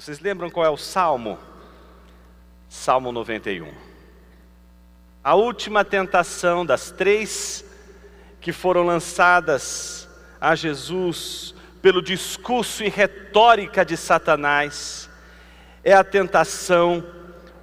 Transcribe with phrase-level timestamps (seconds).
[0.00, 1.38] Vocês lembram qual é o salmo?
[2.70, 3.70] Salmo 91.
[5.22, 7.62] A última tentação das três
[8.40, 10.08] que foram lançadas
[10.40, 15.10] a Jesus pelo discurso e retórica de Satanás
[15.84, 17.04] é a tentação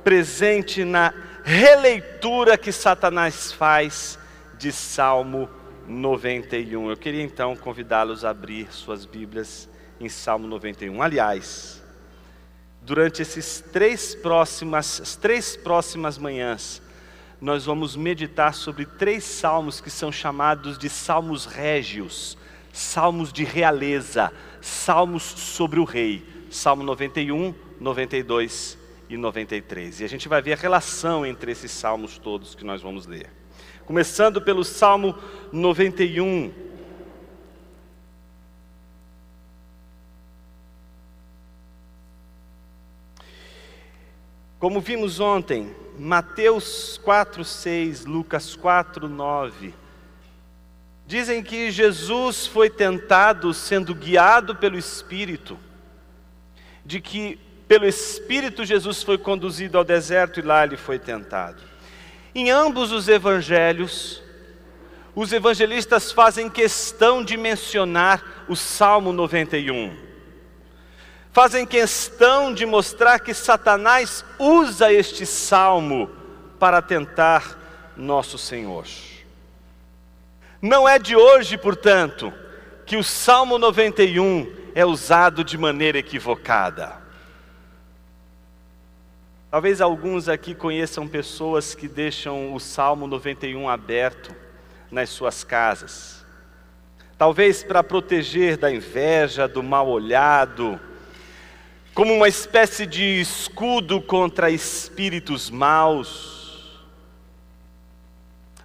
[0.04, 1.12] presente na
[1.44, 4.20] releitura que Satanás faz
[4.60, 5.50] de Salmo
[5.88, 6.92] 91.
[6.92, 9.68] Eu queria então convidá-los a abrir suas Bíblias
[10.00, 11.02] em Salmo 91.
[11.02, 11.77] Aliás,
[12.88, 16.82] durante esses três próximas, as três próximas manhãs,
[17.42, 22.38] nós vamos meditar sobre três salmos que são chamados de salmos régios,
[22.72, 24.32] salmos de realeza,
[24.62, 26.26] salmos sobre o rei.
[26.50, 28.78] Salmo 91, 92
[29.10, 30.00] e 93.
[30.00, 33.30] E a gente vai ver a relação entre esses salmos todos que nós vamos ler.
[33.86, 35.14] Começando pelo Salmo
[35.52, 36.67] 91.
[44.60, 49.72] Como vimos ontem, Mateus 4, 6, Lucas 4, 9,
[51.06, 55.60] dizem que Jesus foi tentado sendo guiado pelo Espírito,
[56.84, 61.62] de que pelo Espírito Jesus foi conduzido ao deserto e lá ele foi tentado.
[62.34, 64.24] Em ambos os evangelhos,
[65.14, 70.07] os evangelistas fazem questão de mencionar o Salmo 91
[71.38, 76.10] fazem questão de mostrar que Satanás usa este salmo
[76.58, 78.88] para tentar nosso Senhor.
[80.60, 82.34] Não é de hoje, portanto,
[82.88, 86.96] que o Salmo 91 é usado de maneira equivocada.
[89.52, 94.36] Talvez alguns aqui conheçam pessoas que deixam o Salmo 91 aberto
[94.90, 96.26] nas suas casas.
[97.16, 100.82] Talvez para proteger da inveja, do mal olhado,
[101.98, 106.80] como uma espécie de escudo contra espíritos maus.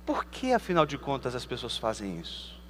[0.04, 2.60] Por que, afinal de contas, as pessoas fazem isso?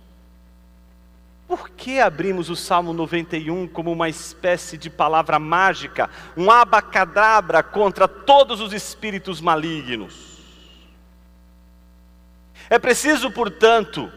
[1.48, 8.06] Por que abrimos o Salmo 91 como uma espécie de palavra mágica, um abacadabra contra
[8.06, 10.38] todos os espíritos malignos?
[12.70, 14.12] É preciso, portanto,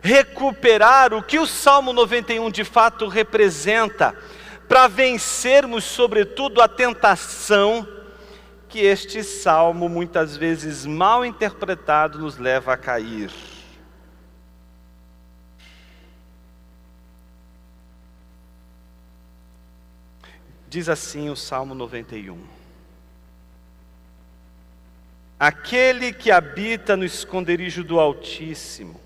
[0.00, 4.16] recuperar o que o Salmo 91 de fato representa
[4.72, 7.86] para vencermos, sobretudo, a tentação
[8.70, 13.30] que este salmo, muitas vezes mal interpretado, nos leva a cair.
[20.66, 22.42] Diz assim o Salmo 91.
[25.38, 28.98] Aquele que habita no esconderijo do Altíssimo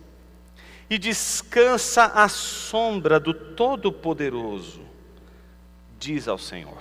[0.88, 4.85] e descansa à sombra do Todo-Poderoso,
[6.06, 6.78] diz ao Senhor: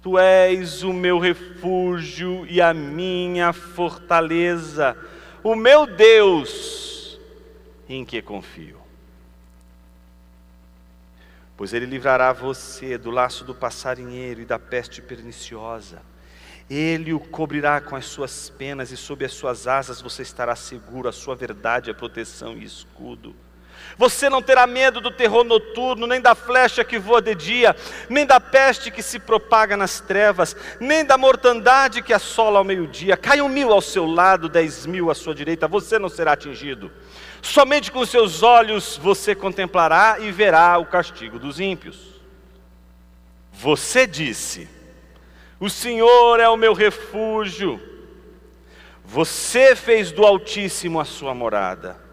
[0.00, 4.96] Tu és o meu refúgio e a minha fortaleza,
[5.42, 7.18] o meu Deus,
[7.88, 8.78] em que confio.
[11.56, 16.00] Pois ele livrará você do laço do passarinheiro e da peste perniciosa.
[16.70, 21.08] Ele o cobrirá com as suas penas e sob as suas asas você estará seguro,
[21.08, 23.34] a sua verdade é proteção e escudo.
[23.96, 27.76] Você não terá medo do terror noturno, nem da flecha que voa de dia,
[28.08, 33.16] nem da peste que se propaga nas trevas, nem da mortandade que assola ao meio-dia.
[33.16, 36.90] Caiam mil ao seu lado, dez mil à sua direita, você não será atingido.
[37.40, 42.20] Somente com seus olhos você contemplará e verá o castigo dos ímpios.
[43.52, 44.68] Você disse:
[45.60, 47.80] O Senhor é o meu refúgio.
[49.04, 52.03] Você fez do Altíssimo a sua morada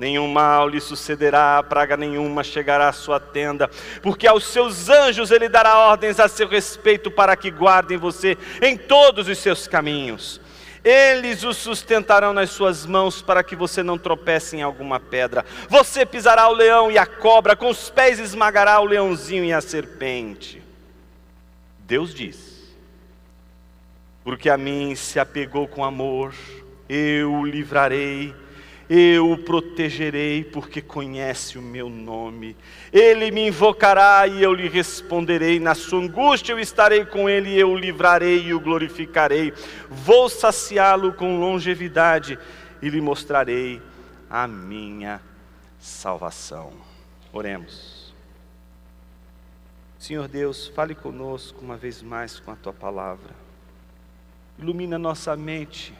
[0.00, 3.68] nenhum mal lhe sucederá, praga nenhuma chegará à sua tenda,
[4.00, 8.78] porque aos seus anjos ele dará ordens a seu respeito para que guardem você em
[8.78, 10.40] todos os seus caminhos.
[10.82, 15.44] Eles o sustentarão nas suas mãos para que você não tropece em alguma pedra.
[15.68, 19.60] Você pisará o leão e a cobra, com os pés esmagará o leãozinho e a
[19.60, 20.62] serpente.
[21.80, 22.72] Deus diz:
[24.24, 26.34] Porque a mim se apegou com amor,
[26.88, 28.34] eu o livrarei
[28.92, 32.56] eu o protegerei, porque conhece o meu nome.
[32.92, 35.60] Ele me invocará e eu lhe responderei.
[35.60, 39.52] Na sua angústia eu estarei com ele, e eu o livrarei e o glorificarei.
[39.88, 42.36] Vou saciá-lo com longevidade
[42.82, 43.80] e lhe mostrarei
[44.28, 45.20] a minha
[45.78, 46.72] salvação.
[47.32, 48.12] Oremos.
[50.00, 53.36] Senhor Deus, fale conosco uma vez mais com a tua palavra.
[54.58, 55.94] Ilumina nossa mente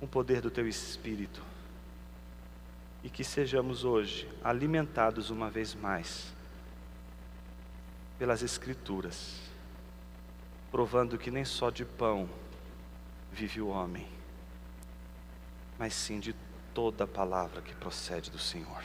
[0.00, 1.42] com o poder do Teu Espírito.
[3.04, 6.32] E que sejamos hoje alimentados uma vez mais
[8.18, 9.40] pelas Escrituras,
[10.70, 12.28] provando que nem só de pão
[13.32, 14.06] vive o homem,
[15.78, 16.34] mas sim de
[16.74, 18.82] toda a palavra que procede do Senhor.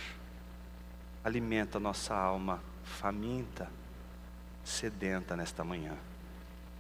[1.24, 3.70] Alimenta nossa alma faminta,
[4.64, 5.98] sedenta nesta manhã.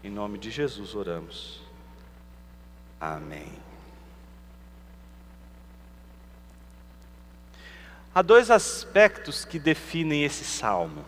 [0.03, 1.61] Em nome de Jesus oramos.
[2.99, 3.74] Amém.
[8.15, 11.03] Há dois aspectos que definem esse salmo.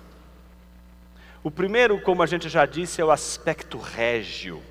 [1.41, 4.61] O primeiro, como a gente já disse, é o aspecto régio.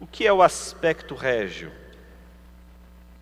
[0.00, 1.70] O que é o aspecto régio?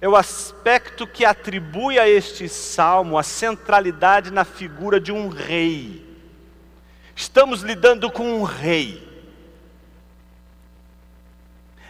[0.01, 6.07] É o aspecto que atribui a este salmo a centralidade na figura de um rei.
[7.17, 9.03] Estamos lidando com um rei.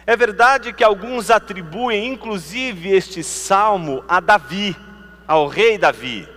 [0.07, 4.75] É verdade que alguns atribuem, inclusive, este salmo a Davi,
[5.27, 6.27] ao rei Davi.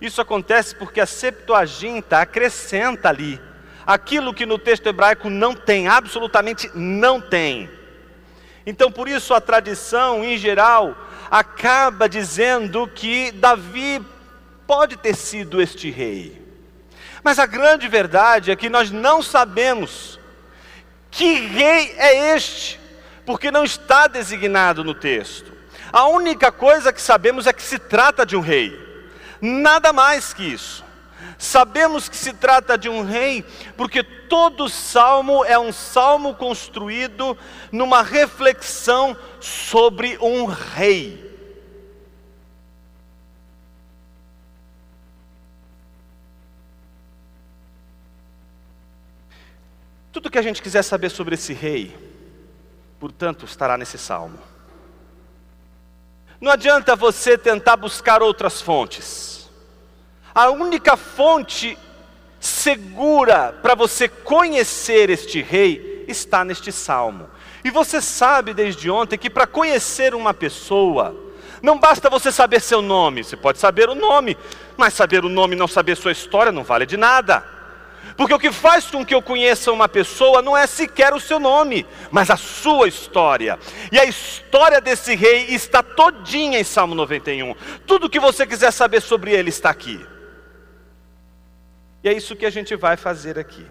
[0.00, 3.40] Isso acontece porque a Septuaginta acrescenta ali
[3.86, 7.70] aquilo que no texto hebraico não tem, absolutamente não tem.
[8.66, 10.96] Então, por isso, a tradição, em geral,
[11.30, 14.02] acaba dizendo que Davi
[14.66, 16.42] pode ter sido este rei.
[17.22, 20.18] Mas a grande verdade é que nós não sabemos
[21.10, 22.80] que rei é este
[23.26, 25.53] porque não está designado no texto.
[25.92, 28.78] A única coisa que sabemos é que se trata de um rei,
[29.40, 30.84] nada mais que isso.
[31.38, 33.44] Sabemos que se trata de um rei,
[33.76, 37.36] porque todo salmo é um salmo construído
[37.70, 41.22] numa reflexão sobre um rei.
[50.12, 51.96] Tudo que a gente quiser saber sobre esse rei,
[53.00, 54.53] portanto, estará nesse salmo.
[56.44, 59.48] Não adianta você tentar buscar outras fontes.
[60.34, 61.78] A única fonte
[62.38, 67.30] segura para você conhecer este rei está neste salmo.
[67.64, 71.16] E você sabe desde ontem que para conhecer uma pessoa,
[71.62, 74.36] não basta você saber seu nome, você pode saber o nome,
[74.76, 77.42] mas saber o nome e não saber sua história não vale de nada.
[78.16, 81.40] Porque o que faz com que eu conheça uma pessoa não é sequer o seu
[81.40, 83.58] nome, mas a sua história.
[83.90, 87.54] E a história desse rei está todinha em Salmo 91.
[87.86, 90.04] Tudo que você quiser saber sobre ele está aqui.
[92.02, 93.66] E é isso que a gente vai fazer aqui.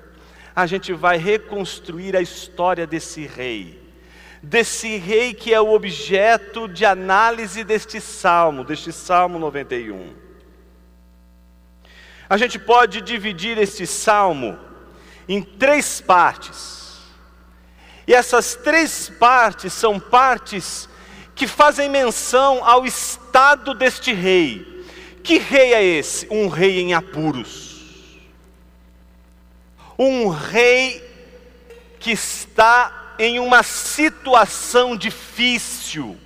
[0.55, 3.81] A gente vai reconstruir a história desse rei.
[4.41, 10.22] Desse rei que é o objeto de análise deste salmo, deste Salmo 91.
[12.33, 14.57] A gente pode dividir este salmo
[15.29, 16.97] em três partes.
[18.07, 20.89] E essas três partes são partes
[21.35, 24.83] que fazem menção ao estado deste rei.
[25.23, 26.27] Que rei é esse?
[26.31, 28.19] Um rei em apuros.
[29.99, 31.07] Um rei
[31.99, 36.17] que está em uma situação difícil.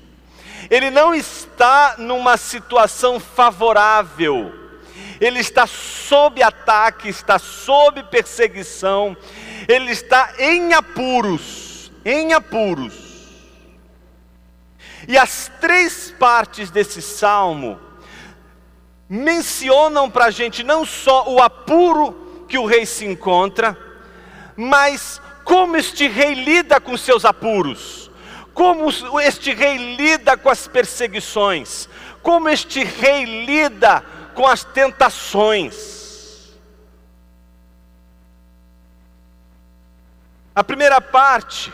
[0.69, 4.66] Ele não está numa situação favorável
[5.19, 9.15] ele está sob ataque, está sob perseguição,
[9.67, 12.93] ele está em apuros, em apuros.
[15.07, 17.79] E as três partes desse salmo
[19.09, 23.77] mencionam para a gente não só o apuro que o rei se encontra,
[24.55, 28.11] mas como este rei lida com seus apuros,
[28.53, 28.89] como
[29.21, 31.87] este rei lida com as perseguições,
[32.21, 34.03] como este rei lida
[34.37, 36.55] com as tentações.
[40.53, 41.73] A primeira parte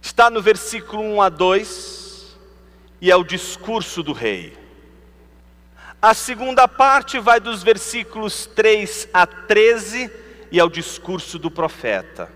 [0.00, 2.36] está no versículo 1 a 2
[3.00, 4.56] e é o discurso do rei.
[6.00, 10.08] A segunda parte vai dos versículos 3 a 13
[10.52, 12.30] e é o discurso do profeta.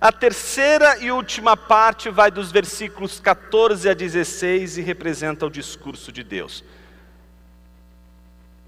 [0.00, 6.12] A terceira e última parte vai dos versículos 14 a 16 e representa o discurso
[6.12, 6.62] de Deus.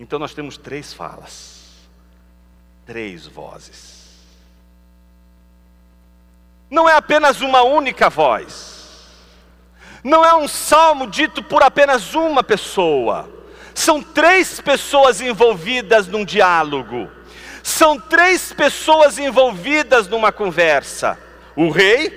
[0.02, 1.88] Então nós temos três falas,
[2.85, 4.18] três vozes.
[6.68, 9.06] Não é apenas uma única voz,
[10.02, 13.30] não é um salmo dito por apenas uma pessoa,
[13.73, 17.09] são três pessoas envolvidas num diálogo,
[17.62, 21.16] são três pessoas envolvidas numa conversa:
[21.54, 22.11] o rei,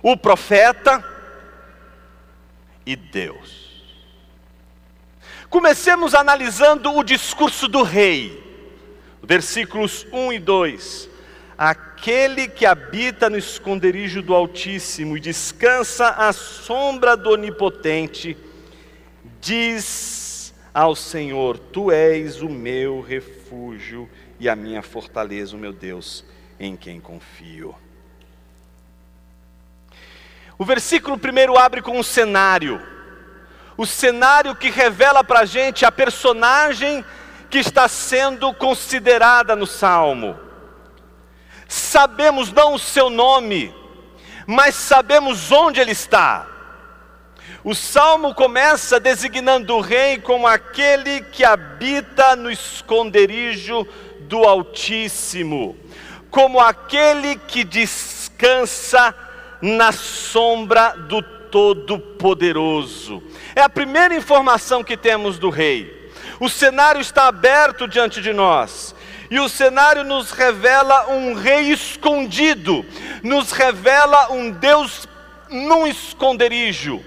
[0.00, 1.04] o profeta
[2.86, 3.61] e Deus.
[5.52, 8.42] Comecemos analisando o discurso do rei,
[9.22, 11.10] versículos 1 e 2.
[11.58, 18.34] Aquele que habita no esconderijo do Altíssimo e descansa à sombra do Onipotente,
[19.42, 24.08] diz ao Senhor: Tu és o meu refúgio
[24.40, 26.24] e a minha fortaleza, o meu Deus,
[26.58, 27.74] em quem confio.
[30.56, 32.80] O versículo primeiro abre com um cenário,
[33.82, 37.04] o cenário que revela para a gente a personagem
[37.50, 40.38] que está sendo considerada no salmo.
[41.66, 43.74] Sabemos não o seu nome,
[44.46, 46.46] mas sabemos onde ele está.
[47.64, 53.84] O salmo começa designando o rei como aquele que habita no esconderijo
[54.20, 55.76] do Altíssimo,
[56.30, 59.12] como aquele que descansa
[59.60, 63.22] na sombra do Todo-Poderoso.
[63.54, 66.10] É a primeira informação que temos do rei.
[66.40, 68.94] O cenário está aberto diante de nós.
[69.30, 72.84] E o cenário nos revela um rei escondido,
[73.22, 75.06] nos revela um Deus
[75.48, 77.02] num esconderijo.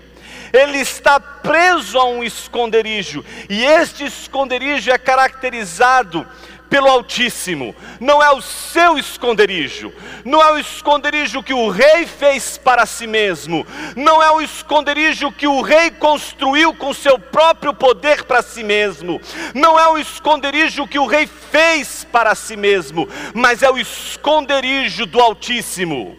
[0.53, 6.25] Ele está preso a um esconderijo, e este esconderijo é caracterizado
[6.69, 9.93] pelo Altíssimo, não é o seu esconderijo,
[10.23, 15.31] não é o esconderijo que o rei fez para si mesmo, não é o esconderijo
[15.31, 19.21] que o rei construiu com seu próprio poder para si mesmo,
[19.53, 25.05] não é o esconderijo que o rei fez para si mesmo, mas é o esconderijo
[25.05, 26.17] do Altíssimo.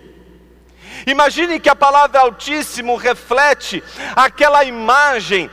[1.07, 3.83] Imagine que a palavra Altíssimo reflete
[4.17, 5.49] aquela imagem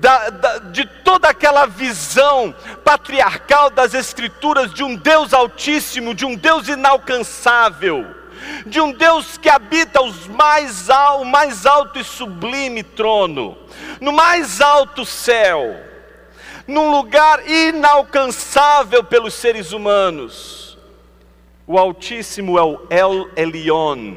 [0.00, 6.34] da, da, de toda aquela visão patriarcal das Escrituras de um Deus Altíssimo, de um
[6.34, 8.06] Deus inalcançável,
[8.64, 13.58] de um Deus que habita os mais, o mais alto e sublime trono,
[14.00, 15.78] no mais alto céu,
[16.66, 20.78] num lugar inalcançável pelos seres humanos.
[21.66, 24.16] O Altíssimo é o El Elyon,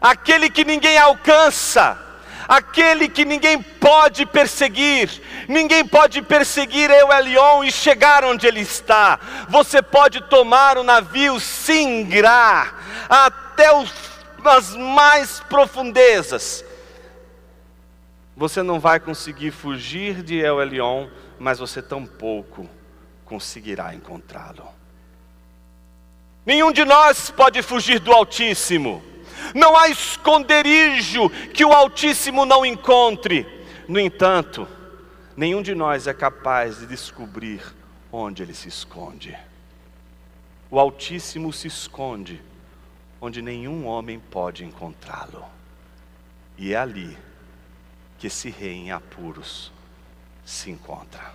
[0.00, 2.05] aquele que ninguém alcança
[2.46, 9.18] aquele que ninguém pode perseguir, ninguém pode perseguir eu, Elion, e chegar onde ele está.
[9.48, 12.72] Você pode tomar o navio Singra
[13.08, 13.92] até os,
[14.44, 16.64] as mais profundezas.
[18.36, 22.68] Você não vai conseguir fugir de El Elion, mas você tampouco
[23.24, 24.68] conseguirá encontrá-lo.
[26.44, 29.02] Nenhum de nós pode fugir do Altíssimo
[29.54, 33.46] não há esconderijo que o Altíssimo não encontre.
[33.88, 34.66] No entanto,
[35.36, 37.62] nenhum de nós é capaz de descobrir
[38.10, 39.36] onde ele se esconde.
[40.70, 42.42] O Altíssimo se esconde
[43.20, 45.44] onde nenhum homem pode encontrá-lo.
[46.58, 47.16] E é ali
[48.18, 49.72] que esse rei em apuros
[50.44, 51.34] se encontra.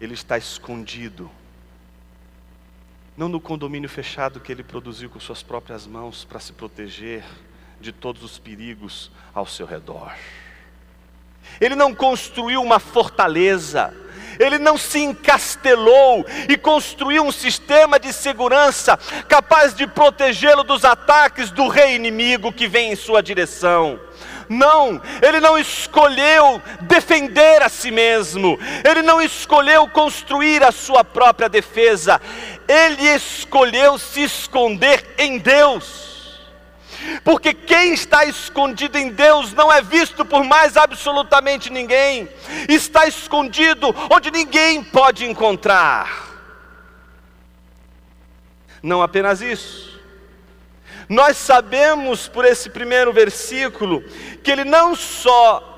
[0.00, 1.30] Ele está escondido
[3.18, 7.24] não no condomínio fechado que ele produziu com suas próprias mãos para se proteger
[7.80, 10.12] de todos os perigos ao seu redor.
[11.60, 13.92] Ele não construiu uma fortaleza,
[14.38, 18.96] ele não se encastelou e construiu um sistema de segurança
[19.28, 23.98] capaz de protegê-lo dos ataques do rei inimigo que vem em sua direção.
[24.48, 28.58] Não, ele não escolheu defender a si mesmo,
[28.88, 32.18] ele não escolheu construir a sua própria defesa,
[32.68, 36.06] ele escolheu se esconder em Deus.
[37.24, 42.28] Porque quem está escondido em Deus não é visto por mais absolutamente ninguém,
[42.68, 46.26] está escondido onde ninguém pode encontrar.
[48.82, 49.98] Não apenas isso,
[51.08, 54.02] nós sabemos por esse primeiro versículo
[54.42, 55.77] que ele não só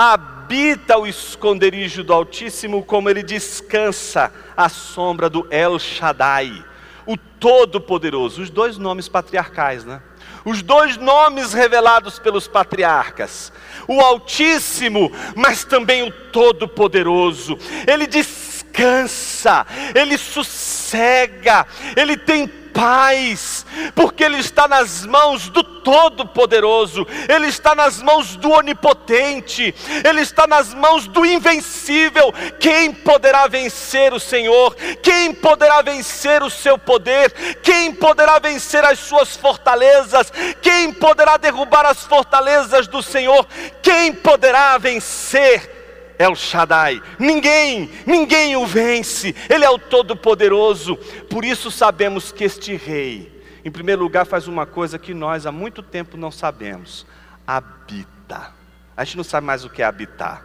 [0.00, 6.64] habita o esconderijo do Altíssimo, como ele descansa à sombra do El Shaddai,
[7.04, 8.42] o Todo-Poderoso.
[8.42, 10.00] Os dois nomes patriarcais, né?
[10.44, 13.52] Os dois nomes revelados pelos patriarcas,
[13.88, 17.58] o Altíssimo, mas também o Todo-Poderoso.
[17.84, 22.46] Ele descansa, ele sossega, ele tem
[22.78, 29.74] paz, porque Ele está nas mãos do Todo-Poderoso, Ele está nas mãos do Onipotente,
[30.08, 32.32] Ele está nas mãos do Invencível.
[32.60, 34.76] Quem poderá vencer o Senhor?
[35.02, 37.32] Quem poderá vencer o seu poder?
[37.64, 40.32] Quem poderá vencer as suas fortalezas?
[40.62, 43.44] Quem poderá derrubar as fortalezas do Senhor?
[43.82, 45.77] Quem poderá vencer?
[46.18, 47.00] El Shaddai.
[47.18, 49.34] Ninguém, ninguém o vence.
[49.48, 50.96] Ele é o Todo-Poderoso.
[51.30, 55.52] Por isso sabemos que este rei, em primeiro lugar, faz uma coisa que nós há
[55.52, 57.06] muito tempo não sabemos:
[57.46, 58.52] habita.
[58.96, 60.44] A gente não sabe mais o que é habitar.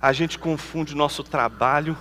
[0.00, 1.96] A gente confunde o nosso trabalho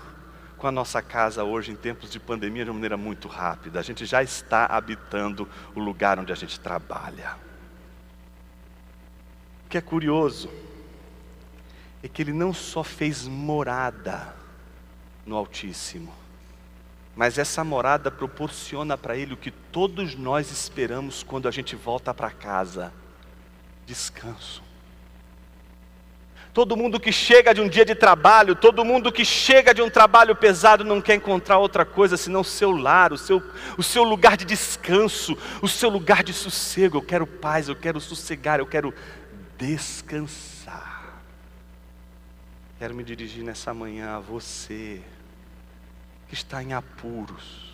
[0.58, 3.80] com a nossa casa hoje, em tempos de pandemia, de uma maneira muito rápida.
[3.80, 7.36] A gente já está habitando o lugar onde a gente trabalha.
[9.66, 10.50] O que é curioso
[12.02, 14.36] é que ele não só fez morada
[15.26, 16.14] no Altíssimo.
[17.16, 22.14] Mas essa morada proporciona para ele o que todos nós esperamos quando a gente volta
[22.14, 22.94] para casa:
[23.88, 24.62] descanso.
[26.54, 29.90] Todo mundo que chega de um dia de trabalho, todo mundo que chega de um
[29.90, 33.44] trabalho pesado não quer encontrar outra coisa senão o seu lar, o seu,
[33.78, 36.98] o seu lugar de descanso, o seu lugar de sossego.
[36.98, 38.92] Eu quero paz, eu quero sossegar, eu quero
[39.56, 40.57] descansar.
[42.80, 45.02] Quero me dirigir nessa manhã a você
[46.28, 47.74] que está em apuros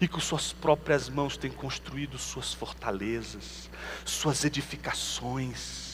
[0.00, 3.70] e com suas próprias mãos tem construído suas fortalezas,
[4.04, 5.90] suas edificações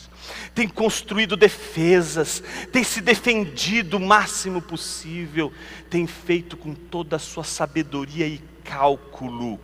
[0.55, 5.53] tem construído defesas, tem se defendido o máximo possível,
[5.91, 9.61] tem feito com toda a sua sabedoria e cálculo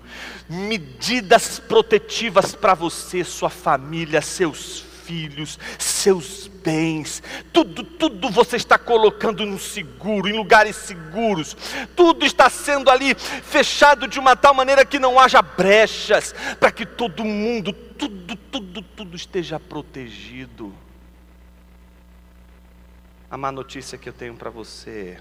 [0.48, 9.45] medidas protetivas para você, sua família, seus filhos, seus bens, tudo, tudo você está colocando
[9.45, 11.57] no seguro, em lugares seguros,
[11.97, 16.87] tudo está sendo ali fechado de uma tal maneira que não haja brechas, para que
[16.87, 20.73] todo mundo, tudo, tudo, tudo esteja protegido.
[23.31, 25.19] A má notícia que eu tenho para você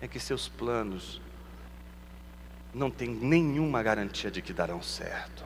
[0.00, 1.20] é que seus planos
[2.72, 5.44] não têm nenhuma garantia de que darão certo.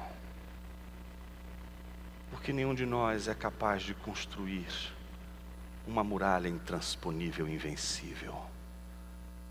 [2.30, 4.66] Porque nenhum de nós é capaz de construir
[5.88, 8.38] uma muralha intransponível invencível.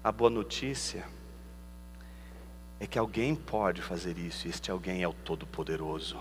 [0.04, 1.04] A boa notícia
[2.80, 6.20] é que alguém pode fazer isso, e este alguém é o Todo-Poderoso.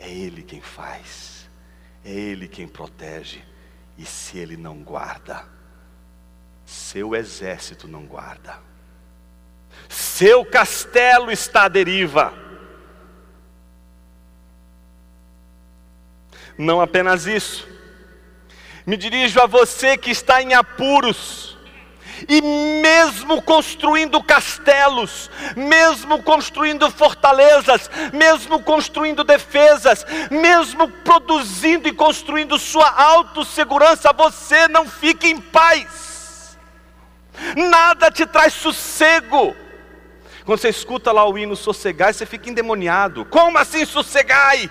[0.00, 1.48] É Ele quem faz,
[2.04, 3.44] é Ele quem protege,
[3.96, 5.46] e se Ele não guarda,
[6.66, 8.58] seu exército não guarda,
[9.88, 12.34] seu castelo está à deriva.
[16.58, 17.66] Não apenas isso,
[18.90, 21.56] me dirijo a você que está em apuros,
[22.28, 22.42] e
[22.82, 34.12] mesmo construindo castelos, mesmo construindo fortalezas, mesmo construindo defesas, mesmo produzindo e construindo sua autossegurança,
[34.12, 36.58] você não fica em paz,
[37.56, 39.54] nada te traz sossego.
[40.44, 43.24] Quando você escuta lá o hino sossegai, você fica endemoniado.
[43.24, 44.68] Como assim sossegai?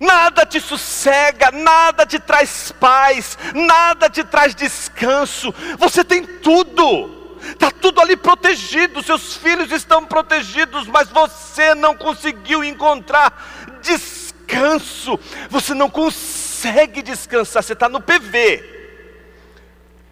[0.00, 5.52] Nada te sossega, nada te traz paz, nada te traz descanso.
[5.76, 12.62] Você tem tudo, está tudo ali protegido, seus filhos estão protegidos, mas você não conseguiu
[12.62, 15.18] encontrar descanso.
[15.50, 18.76] Você não consegue descansar, você está no PV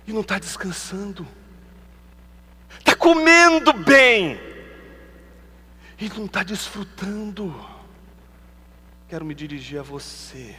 [0.07, 1.27] e não está descansando,
[2.79, 4.41] está comendo bem
[5.99, 7.76] e não está desfrutando.
[9.09, 10.57] Quero me dirigir a você,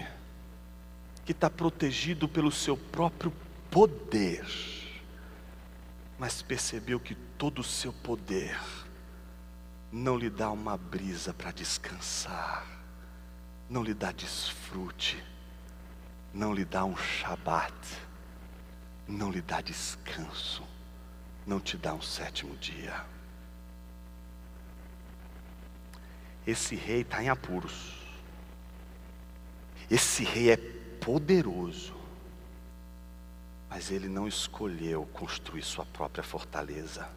[1.26, 3.34] que está protegido pelo seu próprio
[3.70, 4.46] poder,
[6.18, 8.58] mas percebeu que todo o seu poder
[9.92, 12.66] não lhe dá uma brisa para descansar,
[13.70, 15.22] não lhe dá desfrute,
[16.34, 17.76] não lhe dá um shabat,
[19.06, 20.64] não lhe dá descanso,
[21.46, 23.06] não te dá um sétimo dia.
[26.46, 27.97] Esse rei está em apuros.
[29.90, 31.96] Esse rei é poderoso,
[33.70, 37.08] mas ele não escolheu construir sua própria fortaleza.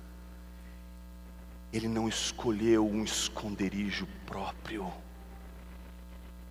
[1.73, 4.93] Ele não escolheu um esconderijo próprio.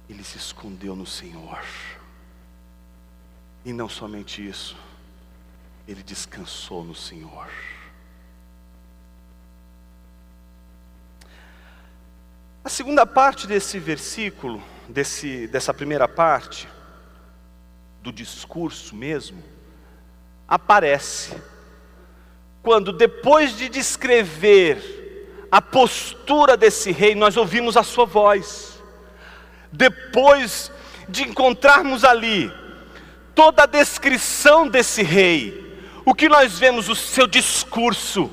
[0.09, 1.63] Ele se escondeu no Senhor.
[3.63, 4.77] E não somente isso,
[5.87, 7.49] ele descansou no Senhor.
[12.63, 16.67] A segunda parte desse versículo, desse, dessa primeira parte,
[18.01, 19.43] do discurso mesmo,
[20.47, 21.35] aparece
[22.61, 28.81] quando, depois de descrever a postura desse rei, nós ouvimos a sua voz.
[29.71, 30.71] Depois
[31.07, 32.51] de encontrarmos ali
[33.33, 36.89] toda a descrição desse rei, o que nós vemos?
[36.89, 38.31] O seu discurso.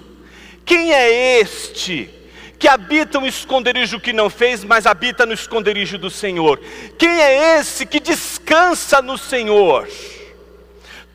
[0.64, 2.10] Quem é este
[2.58, 6.58] que habita um esconderijo que não fez, mas habita no esconderijo do Senhor.
[6.98, 9.88] Quem é esse que descansa no Senhor?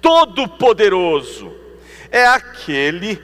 [0.01, 1.55] Todo-Poderoso
[2.11, 3.21] é aquele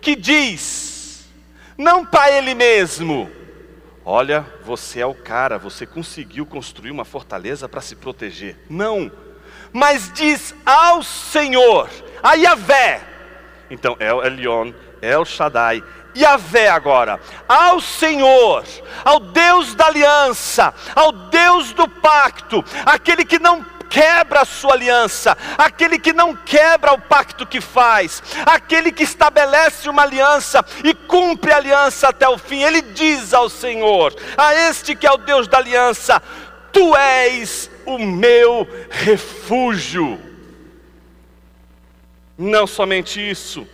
[0.00, 1.28] que diz,
[1.76, 3.30] não para ele mesmo,
[4.04, 8.56] olha, você é o cara, você conseguiu construir uma fortaleza para se proteger.
[8.68, 9.10] Não,
[9.72, 11.88] mas diz ao Senhor,
[12.22, 13.00] a Yahvé.
[13.70, 14.72] Então, o Elion,
[15.20, 15.82] o Shaddai,
[16.16, 18.64] Yahvé agora, ao Senhor,
[19.04, 25.36] ao Deus da aliança, ao Deus do pacto, aquele que não quebra a sua aliança,
[25.58, 31.52] aquele que não quebra o pacto que faz, aquele que estabelece uma aliança e cumpre
[31.52, 32.62] a aliança até o fim.
[32.62, 36.22] Ele diz ao Senhor, a este que é o Deus da aliança:
[36.72, 40.18] Tu és o meu refúgio.
[42.38, 43.68] Não somente isso,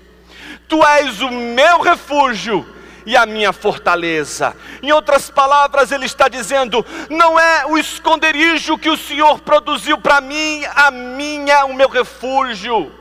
[0.69, 2.67] Tu és o meu refúgio
[3.07, 4.55] e a minha fortaleza.
[4.83, 10.21] Em outras palavras, ele está dizendo: não é o esconderijo que o Senhor produziu para
[10.21, 12.93] mim, a minha, o meu refúgio.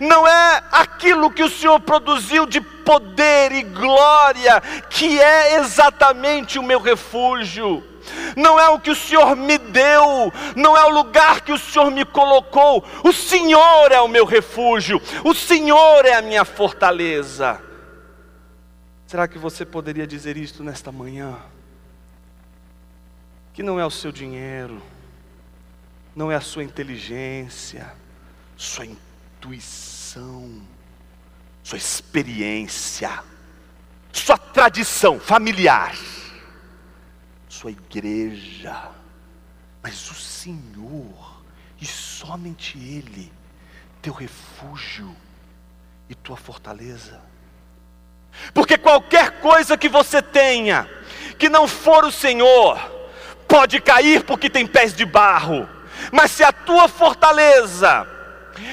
[0.00, 6.62] Não é aquilo que o Senhor produziu de poder e glória que é exatamente o
[6.62, 7.91] meu refúgio
[8.36, 11.90] não é o que o Senhor me deu, não é o lugar que o Senhor
[11.90, 12.84] me colocou.
[13.04, 17.60] O Senhor é o meu refúgio, o Senhor é a minha fortaleza.
[19.06, 21.36] Será que você poderia dizer isto nesta manhã?
[23.52, 24.82] Que não é o seu dinheiro,
[26.16, 27.92] não é a sua inteligência,
[28.56, 30.62] sua intuição,
[31.62, 33.22] sua experiência,
[34.12, 35.94] sua tradição familiar,
[37.52, 38.88] sua igreja,
[39.82, 41.42] mas o Senhor,
[41.78, 43.30] e somente Ele,
[44.00, 45.14] teu refúgio
[46.08, 47.20] e tua fortaleza.
[48.54, 50.88] Porque qualquer coisa que você tenha,
[51.38, 52.80] que não for o Senhor,
[53.46, 55.68] pode cair porque tem pés de barro,
[56.10, 58.06] mas se a tua fortaleza,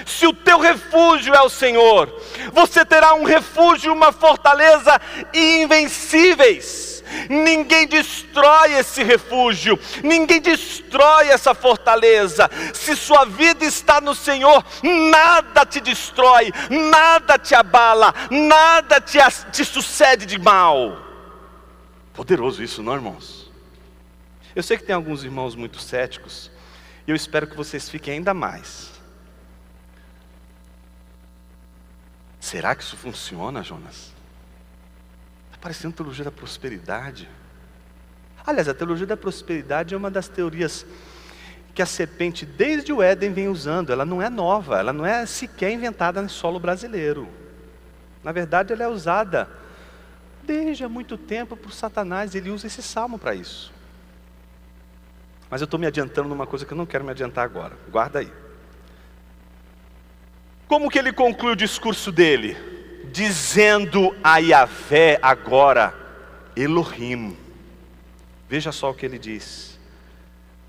[0.06, 2.08] se o teu refúgio é o Senhor,
[2.54, 5.02] você terá um refúgio, uma fortaleza
[5.34, 6.89] invencíveis.
[7.30, 12.50] Ninguém destrói esse refúgio, ninguém destrói essa fortaleza.
[12.74, 19.18] Se sua vida está no Senhor, nada te destrói, nada te abala, nada te,
[19.52, 20.98] te sucede de mal.
[22.14, 23.50] Poderoso isso, não, irmãos?
[24.56, 26.52] Eu sei que tem alguns irmãos muito céticos,
[27.08, 28.92] e eu espero que vocês fiquem ainda mais.
[32.40, 34.09] Será que isso funciona, Jonas?
[35.62, 37.30] Parecendo teologia da prosperidade.
[38.46, 40.86] Aliás, a teologia da prosperidade é uma das teorias
[41.74, 43.92] que a serpente, desde o Éden, vem usando.
[43.92, 47.28] Ela não é nova, ela não é sequer inventada em solo brasileiro.
[48.24, 49.50] Na verdade, ela é usada
[50.44, 53.72] desde há muito tempo por Satanás, ele usa esse salmo para isso.
[55.50, 58.20] Mas eu estou me adiantando numa coisa que eu não quero me adiantar agora, guarda
[58.20, 58.32] aí.
[60.68, 62.58] Como que ele conclui o discurso dele?
[63.12, 65.94] Dizendo a Yahvé agora,
[66.56, 67.36] Elohim.
[68.48, 69.80] Veja só o que ele diz: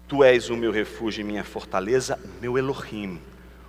[0.09, 3.21] Tu és o meu refúgio e minha fortaleza, meu Elohim,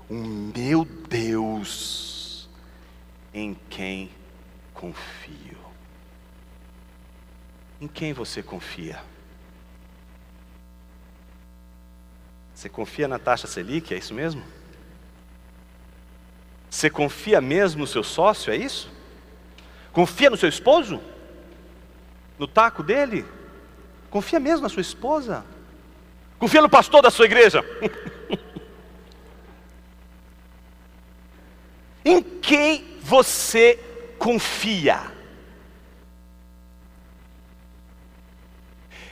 [0.09, 2.49] o meu Deus,
[3.33, 4.09] em quem
[4.73, 5.57] confio.
[7.79, 8.99] Em quem você confia?
[12.53, 14.43] Você confia na taxa Selic, é isso mesmo?
[16.71, 18.89] Você confia mesmo no seu sócio, é isso?
[19.91, 21.01] Confia no seu esposo?
[22.39, 23.25] No taco dele?
[24.09, 25.45] Confia mesmo na sua esposa?
[26.39, 27.61] Confia no pastor da sua igreja?
[32.05, 33.77] em quem você
[34.17, 35.11] confia?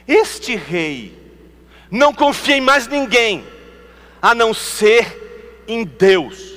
[0.08, 1.14] Este rei
[1.92, 3.46] não confia em mais ninguém
[4.22, 6.49] a não ser em Deus.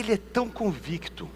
[0.00, 1.30] Ele é tão convicto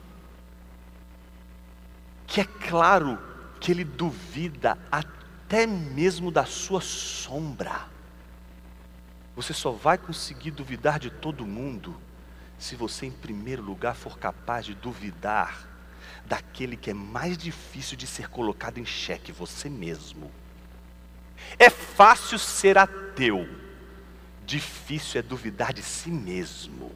[2.26, 3.18] que é claro
[3.60, 7.86] que ele duvida até mesmo da sua sombra.
[9.36, 11.96] Você só vai conseguir duvidar de todo mundo
[12.58, 15.68] se você, em primeiro lugar, for capaz de duvidar
[16.24, 20.30] daquele que é mais difícil de ser colocado em xeque, você mesmo.
[21.58, 23.48] É fácil ser ateu,
[24.46, 26.90] difícil é duvidar de si mesmo.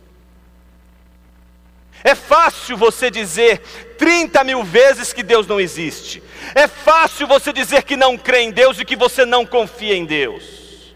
[2.05, 3.59] É fácil você dizer
[3.99, 6.23] 30 mil vezes que Deus não existe.
[6.55, 10.05] É fácil você dizer que não crê em Deus e que você não confia em
[10.05, 10.95] Deus.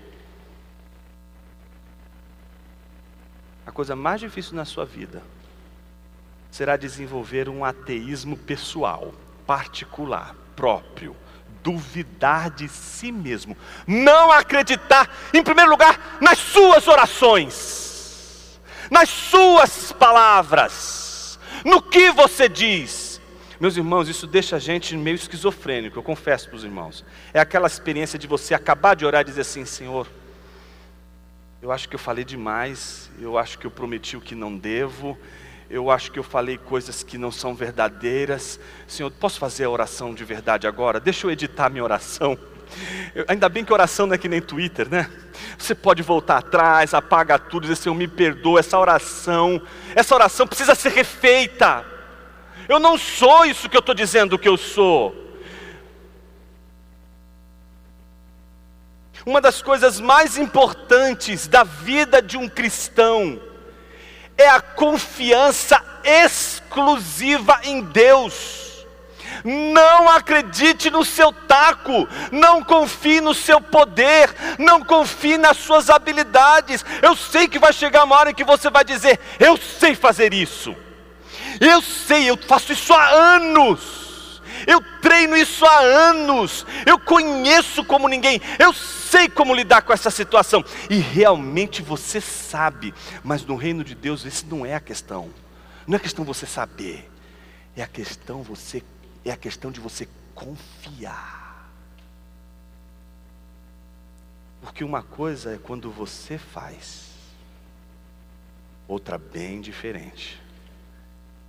[3.67, 5.23] A coisa mais difícil na sua vida
[6.51, 9.13] será desenvolver um ateísmo pessoal,
[9.47, 11.17] particular, próprio.
[11.63, 17.92] Duvidar de si mesmo, não acreditar, em primeiro lugar, nas suas orações
[18.91, 23.21] nas suas palavras, no que você diz.
[23.61, 27.05] Meus irmãos, isso deixa a gente meio esquizofrênico, eu confesso para os irmãos.
[27.33, 30.09] É aquela experiência de você acabar de orar e dizer assim: Senhor,
[31.63, 35.17] eu acho que eu falei demais, eu acho que eu prometi o que não devo,
[35.71, 38.59] eu acho que eu falei coisas que não são verdadeiras.
[38.89, 40.99] Senhor, posso fazer a oração de verdade agora?
[40.99, 42.37] Deixa eu editar minha oração.
[43.29, 45.11] Ainda bem que oração não é que nem Twitter, né?
[45.59, 48.61] Você pode voltar atrás, apaga tudo, dizer Senhor, me perdoa.
[48.61, 49.61] Essa oração,
[49.95, 51.85] essa oração precisa ser refeita.
[52.69, 55.23] Eu não sou isso que eu estou dizendo que eu sou.
[59.25, 63.41] Uma das coisas mais importantes da vida de um cristão
[64.37, 68.62] é a confiança exclusiva em Deus.
[69.45, 76.85] Não acredite no seu taco, não confie no seu poder, não confie nas suas habilidades.
[77.01, 80.33] Eu sei que vai chegar uma hora em que você vai dizer: Eu sei fazer
[80.33, 80.75] isso,
[81.61, 88.09] eu sei, eu faço isso há anos, eu treino isso há anos, eu conheço como
[88.09, 93.85] ninguém, eu sei como lidar com essa situação, e realmente você sabe, mas no reino
[93.85, 95.31] de Deus, esse não é a questão,
[95.87, 97.11] não é questão você saber,
[97.77, 98.83] é a questão você
[99.25, 101.71] é a questão de você confiar.
[104.61, 107.11] Porque uma coisa é quando você faz,
[108.87, 110.41] outra bem diferente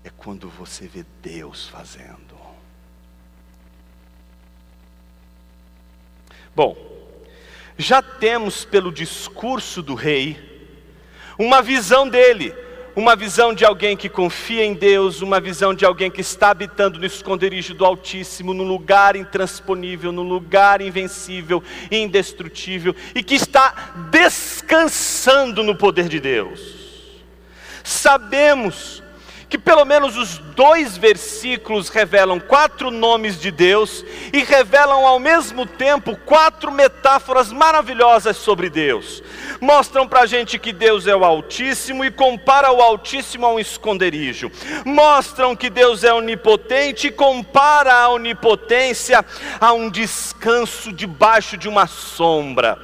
[0.04, 2.36] é quando você vê Deus fazendo.
[6.56, 6.76] Bom,
[7.78, 10.52] já temos pelo discurso do rei
[11.40, 12.54] uma visão dele
[12.96, 17.00] uma visão de alguém que confia em Deus, uma visão de alguém que está habitando
[17.00, 25.64] no esconderijo do Altíssimo, no lugar intransponível, no lugar invencível, indestrutível e que está descansando
[25.64, 26.84] no poder de Deus.
[27.84, 29.03] Sabemos
[29.54, 35.64] que pelo menos os dois versículos revelam quatro nomes de Deus e revelam ao mesmo
[35.64, 39.22] tempo quatro metáforas maravilhosas sobre Deus.
[39.62, 43.60] Mostram para a gente que Deus é o Altíssimo e compara o Altíssimo a um
[43.60, 44.52] esconderijo.
[44.84, 49.24] Mostram que Deus é onipotente e compara a onipotência
[49.62, 52.80] a um descanso debaixo de uma sombra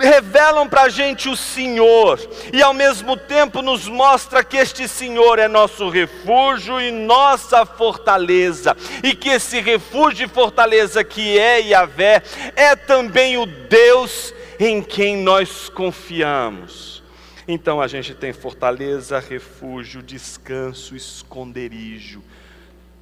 [0.00, 2.18] revelam para a gente o Senhor,
[2.52, 8.76] e ao mesmo tempo nos mostra que este Senhor é nosso refúgio e nossa fortaleza,
[9.02, 12.22] e que esse refúgio e fortaleza que é Yahvé
[12.56, 17.02] é também o Deus em quem nós confiamos.
[17.46, 22.22] Então a gente tem fortaleza, refúgio, descanso, esconderijo.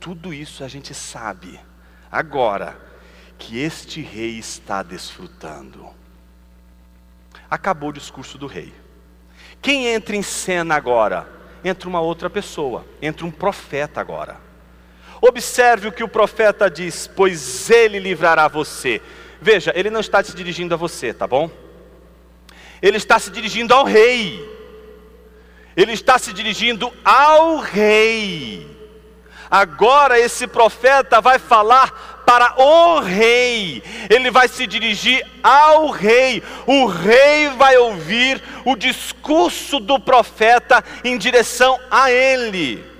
[0.01, 1.61] Tudo isso a gente sabe
[2.11, 2.77] agora
[3.39, 6.02] que este rei está desfrutando
[7.53, 8.73] acabou o discurso do rei.
[9.61, 11.29] Quem entra em cena agora?
[11.63, 14.41] Entra uma outra pessoa, entra um profeta agora.
[15.21, 19.03] Observe o que o profeta diz: Pois ele livrará você.
[19.39, 21.51] Veja, ele não está se dirigindo a você, tá bom?
[22.81, 24.51] Ele está se dirigindo ao rei.
[25.77, 28.67] Ele está se dirigindo ao rei.
[29.53, 36.87] Agora esse profeta vai falar para o rei, ele vai se dirigir ao rei, o
[36.87, 42.92] rei vai ouvir o discurso do profeta em direção a ele.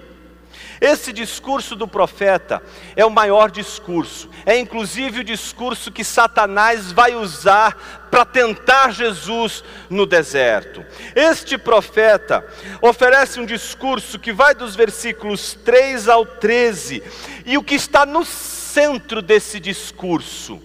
[0.83, 2.61] Esse discurso do profeta
[2.97, 9.63] é o maior discurso, é inclusive o discurso que Satanás vai usar para tentar Jesus
[9.89, 10.85] no deserto.
[11.15, 12.45] Este profeta
[12.83, 17.01] oferece um discurso que vai dos versículos 3 ao 13,
[17.47, 20.61] e o que está no centro desse discurso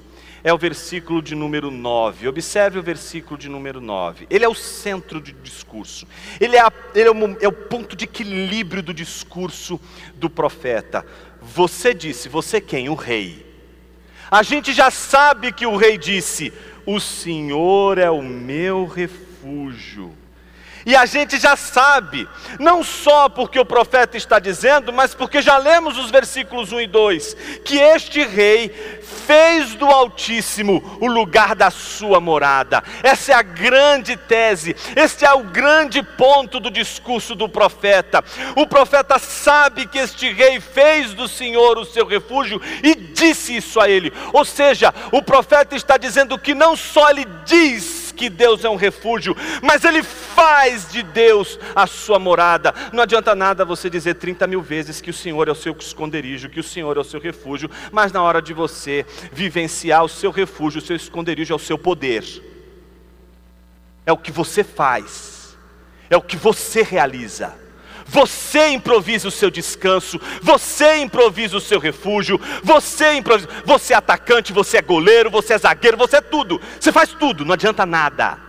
[0.47, 2.25] é o versículo de número 9.
[2.25, 4.27] Observe o versículo de número 9.
[4.29, 6.07] Ele é o centro do discurso.
[6.39, 9.77] Ele, é, a, ele é, o, é o ponto de equilíbrio do discurso
[10.15, 11.05] do profeta.
[11.41, 12.87] Você disse, você quem?
[12.87, 13.45] O rei.
[14.31, 16.53] A gente já sabe que o rei disse:
[16.85, 20.15] O Senhor é o meu refúgio
[20.87, 25.57] e a gente já sabe, não só porque o profeta está dizendo, mas porque já
[25.57, 28.69] lemos os versículos 1 e 2, que este rei
[29.27, 32.81] fez do Altíssimo o lugar da sua morada.
[33.03, 38.23] Essa é a grande tese, este é o grande ponto do discurso do profeta.
[38.55, 43.81] O profeta sabe que este rei fez do Senhor o seu refúgio e disse isso
[43.81, 44.13] a ele.
[44.31, 48.75] Ou seja, o profeta está dizendo que não só ele diz, que Deus é um
[48.75, 52.73] refúgio, mas Ele faz de Deus a sua morada.
[52.91, 56.49] Não adianta nada você dizer 30 mil vezes que o Senhor é o seu esconderijo,
[56.49, 60.31] que o Senhor é o seu refúgio, mas na hora de você vivenciar o seu
[60.31, 62.25] refúgio, o seu esconderijo é o seu poder,
[64.05, 65.55] é o que você faz,
[66.09, 67.66] é o que você realiza.
[68.07, 74.53] Você improvisa o seu descanso, você improvisa o seu refúgio, você improvisa, você é atacante,
[74.53, 76.61] você é goleiro, você é zagueiro, você é tudo.
[76.79, 78.39] Você faz tudo, não adianta nada.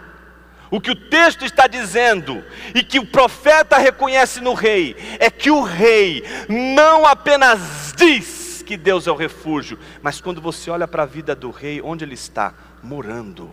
[0.71, 2.45] O que o texto está dizendo
[2.75, 8.77] e que o profeta reconhece no rei é que o rei não apenas diz que
[8.77, 12.13] Deus é o refúgio, mas quando você olha para a vida do rei, onde ele
[12.13, 12.53] está?
[12.83, 13.51] Morando,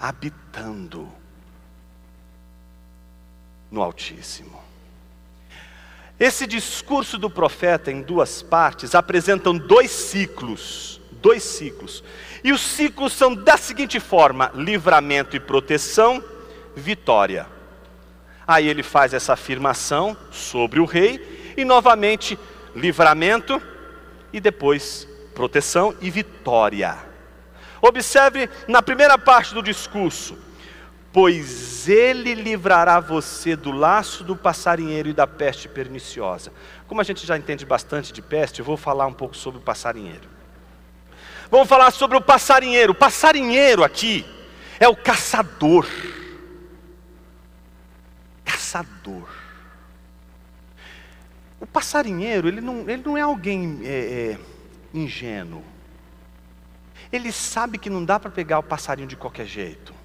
[0.00, 1.12] habitando
[3.70, 4.65] no Altíssimo.
[6.18, 11.00] Esse discurso do profeta, em duas partes, apresentam dois ciclos.
[11.12, 12.02] Dois ciclos.
[12.42, 16.22] E os ciclos são da seguinte forma: livramento e proteção,
[16.74, 17.46] vitória.
[18.46, 22.38] Aí ele faz essa afirmação sobre o rei, e novamente,
[22.74, 23.60] livramento
[24.32, 26.96] e depois proteção e vitória.
[27.80, 30.38] Observe na primeira parte do discurso:
[31.16, 36.52] pois ele livrará você do laço do passarinheiro e da peste perniciosa.
[36.86, 39.62] Como a gente já entende bastante de peste, eu vou falar um pouco sobre o
[39.62, 40.28] passarinheiro.
[41.50, 42.92] Vamos falar sobre o passarinheiro.
[42.92, 44.26] O passarinheiro aqui
[44.78, 45.88] é o caçador.
[48.44, 49.26] Caçador.
[51.58, 54.38] O passarinheiro, ele não, ele não é alguém é, é,
[54.92, 55.64] ingênuo.
[57.10, 59.95] Ele sabe que não dá para pegar o passarinho de qualquer jeito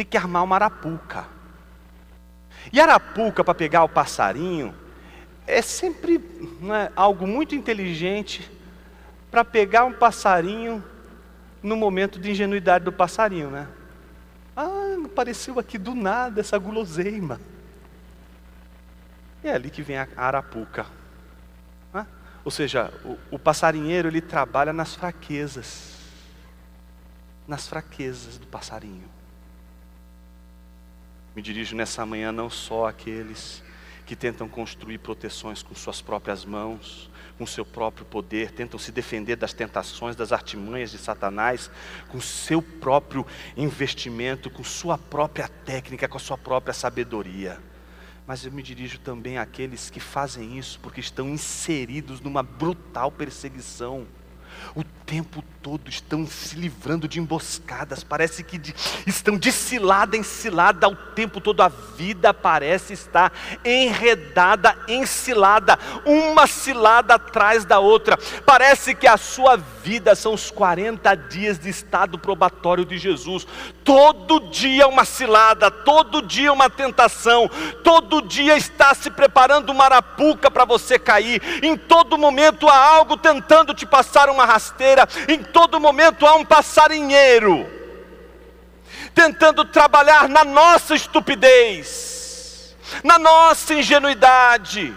[0.00, 1.26] tem que armar uma arapuca.
[2.72, 4.74] E arapuca para pegar o passarinho
[5.46, 8.50] é sempre é, algo muito inteligente
[9.30, 10.82] para pegar um passarinho
[11.62, 13.68] no momento de ingenuidade do passarinho, né?
[14.56, 17.38] Ah, apareceu aqui do nada essa guloseima.
[19.44, 20.86] E é ali que vem a arapuca.
[21.92, 22.06] Né?
[22.42, 25.94] Ou seja, o, o passarinheiro ele trabalha nas fraquezas,
[27.46, 29.19] nas fraquezas do passarinho.
[31.34, 33.62] Me dirijo nessa manhã não só àqueles
[34.04, 39.36] que tentam construir proteções com suas próprias mãos, com seu próprio poder, tentam se defender
[39.36, 41.70] das tentações, das artimanhas de Satanás,
[42.08, 43.24] com seu próprio
[43.56, 47.60] investimento, com sua própria técnica, com a sua própria sabedoria.
[48.26, 54.06] Mas eu me dirijo também àqueles que fazem isso porque estão inseridos numa brutal perseguição
[54.74, 58.74] o tempo todo estão se livrando de emboscadas, parece que de,
[59.06, 63.32] estão de cilada em cilada o tempo todo, a vida parece estar
[63.64, 69.79] enredada, encilada, uma cilada atrás da outra, parece que a sua vida
[70.14, 73.46] são os 40 dias de estado probatório de Jesus,
[73.82, 77.50] todo dia uma cilada, todo dia uma tentação,
[77.82, 83.16] todo dia está se preparando uma arapuca para você cair, em todo momento há algo
[83.16, 87.66] tentando te passar uma rasteira, em todo momento há um passarinheiro
[89.14, 94.94] tentando trabalhar na nossa estupidez, na nossa ingenuidade,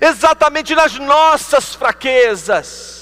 [0.00, 2.99] exatamente nas nossas fraquezas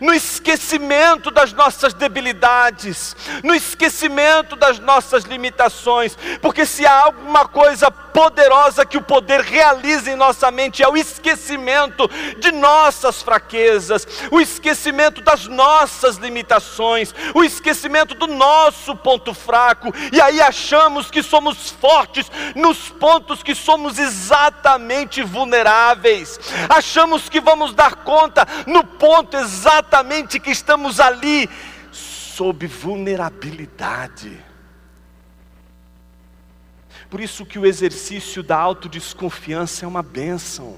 [0.00, 7.90] no esquecimento das nossas debilidades, no esquecimento das nossas limitações, porque se há alguma coisa
[8.18, 14.40] poderosa que o poder realiza em nossa mente é o esquecimento de nossas fraquezas, o
[14.40, 21.70] esquecimento das nossas limitações, o esquecimento do nosso ponto fraco, e aí achamos que somos
[21.70, 30.40] fortes nos pontos que somos exatamente vulneráveis, achamos que vamos dar conta no ponto exatamente
[30.40, 31.48] que estamos ali
[31.92, 34.47] sob vulnerabilidade.
[37.10, 40.76] Por isso que o exercício da autodesconfiança é uma bênção.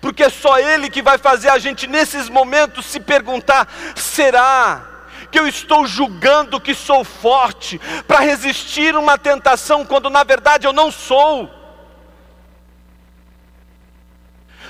[0.00, 4.86] Porque é só Ele que vai fazer a gente nesses momentos se perguntar: será
[5.30, 10.72] que eu estou julgando que sou forte para resistir uma tentação quando na verdade eu
[10.72, 11.50] não sou?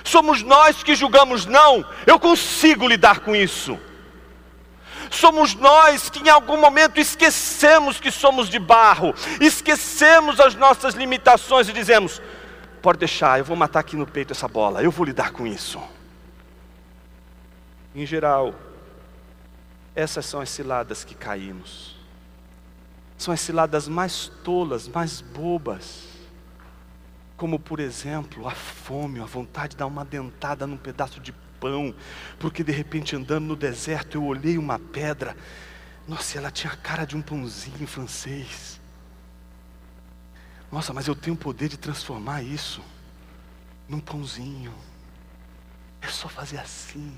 [0.04, 3.78] Somos nós que julgamos, não, eu consigo lidar com isso.
[5.10, 11.68] Somos nós que em algum momento esquecemos que somos de barro, esquecemos as nossas limitações
[11.68, 12.22] e dizemos:
[12.80, 15.80] pode deixar, eu vou matar aqui no peito essa bola, eu vou lidar com isso.
[17.94, 18.54] Em geral,
[19.94, 21.96] essas são as ciladas que caímos,
[23.18, 26.10] são as ciladas mais tolas, mais bobas
[27.40, 31.94] como por exemplo a fome, a vontade de dar uma dentada num pedaço de pão,
[32.38, 35.36] porque de repente andando no deserto eu olhei uma pedra,
[36.08, 38.80] nossa, ela tinha a cara de um pãozinho francês.
[40.72, 42.82] Nossa, mas eu tenho o poder de transformar isso
[43.88, 44.74] num pãozinho.
[46.00, 47.16] É só fazer assim.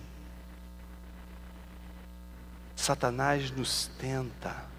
[2.75, 4.73] Satanás nos tenta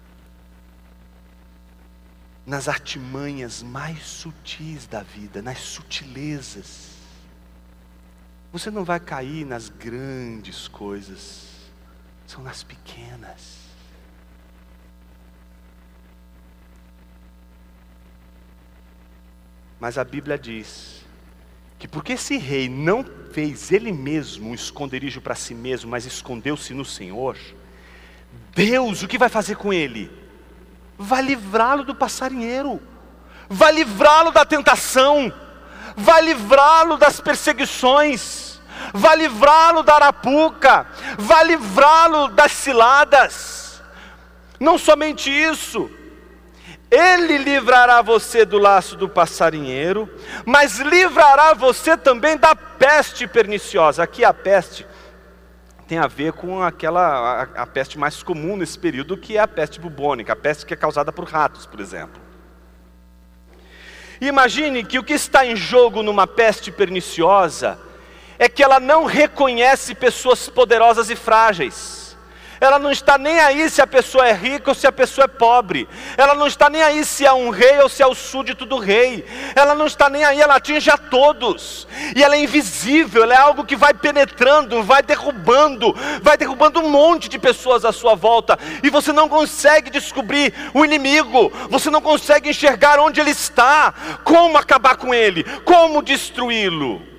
[2.46, 6.93] nas artimanhas mais sutis da vida, nas sutilezas.
[8.54, 11.48] Você não vai cair nas grandes coisas,
[12.24, 13.58] são nas pequenas.
[19.80, 21.04] Mas a Bíblia diz
[21.80, 26.72] que porque esse rei não fez ele mesmo um esconderijo para si mesmo, mas escondeu-se
[26.72, 27.36] no Senhor,
[28.54, 30.08] Deus o que vai fazer com ele?
[30.96, 32.80] Vai livrá-lo do passarinheiro,
[33.48, 35.32] vai livrá-lo da tentação,
[35.96, 38.60] vai livrá-lo das perseguições,
[38.92, 40.86] vai livrá-lo da arapuca,
[41.18, 43.82] vai livrá-lo das ciladas.
[44.58, 45.90] Não somente isso,
[46.90, 50.08] ele livrará você do laço do passarinheiro,
[50.44, 54.02] mas livrará você também da peste perniciosa.
[54.02, 54.86] Aqui a peste
[55.86, 59.48] tem a ver com aquela a, a, peste mais comum nesse período, que é a
[59.48, 62.23] peste bubônica, a peste que é causada por ratos, por exemplo.
[64.20, 67.78] Imagine que o que está em jogo numa peste perniciosa
[68.38, 72.03] é que ela não reconhece pessoas poderosas e frágeis.
[72.64, 75.28] Ela não está nem aí se a pessoa é rica ou se a pessoa é
[75.28, 75.86] pobre.
[76.16, 78.78] Ela não está nem aí se é um rei ou se é o súdito do
[78.78, 79.24] rei.
[79.54, 81.86] Ela não está nem aí, ela atinge a todos.
[82.16, 86.88] E ela é invisível, ela é algo que vai penetrando, vai derrubando, vai derrubando um
[86.88, 88.58] monte de pessoas à sua volta.
[88.82, 93.92] E você não consegue descobrir o inimigo, você não consegue enxergar onde ele está,
[94.24, 97.13] como acabar com ele, como destruí-lo.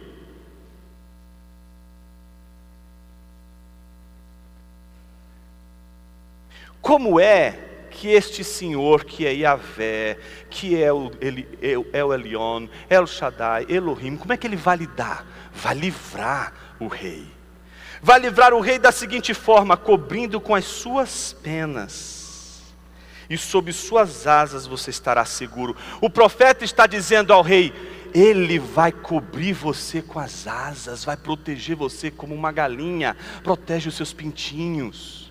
[6.86, 7.58] Como é
[7.90, 10.20] que este Senhor, que é Yahvé,
[10.52, 14.78] que é o, ele, é, o Elion, El Shaddai, Elohim, como é que ele vai
[14.78, 15.26] lidar?
[15.52, 17.26] Vai livrar o rei.
[18.04, 22.62] Vai livrar o rei da seguinte forma: cobrindo com as suas penas,
[23.28, 25.76] e sob suas asas você estará seguro.
[26.00, 27.74] O profeta está dizendo ao rei:
[28.14, 33.96] ele vai cobrir você com as asas, vai proteger você como uma galinha, protege os
[33.96, 35.25] seus pintinhos.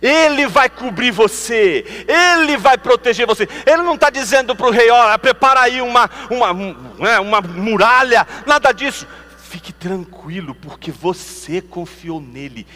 [0.00, 3.48] Ele vai cobrir você, Ele vai proteger você.
[3.66, 6.52] Ele não está dizendo para o rei: olha, prepara aí uma, uma,
[6.98, 9.06] né, uma muralha, nada disso.
[9.38, 12.66] Fique tranquilo, porque você confiou nele,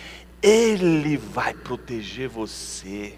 [0.42, 3.14] Ele vai proteger você.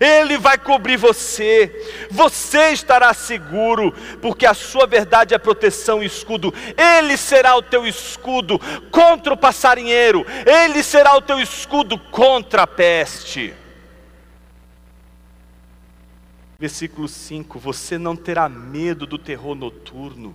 [0.00, 6.52] Ele vai cobrir você, você estará seguro, porque a sua verdade é proteção e escudo.
[6.76, 8.58] Ele será o teu escudo
[8.90, 13.54] contra o passarinheiro, ele será o teu escudo contra a peste.
[16.58, 20.34] Versículo 5: Você não terá medo do terror noturno,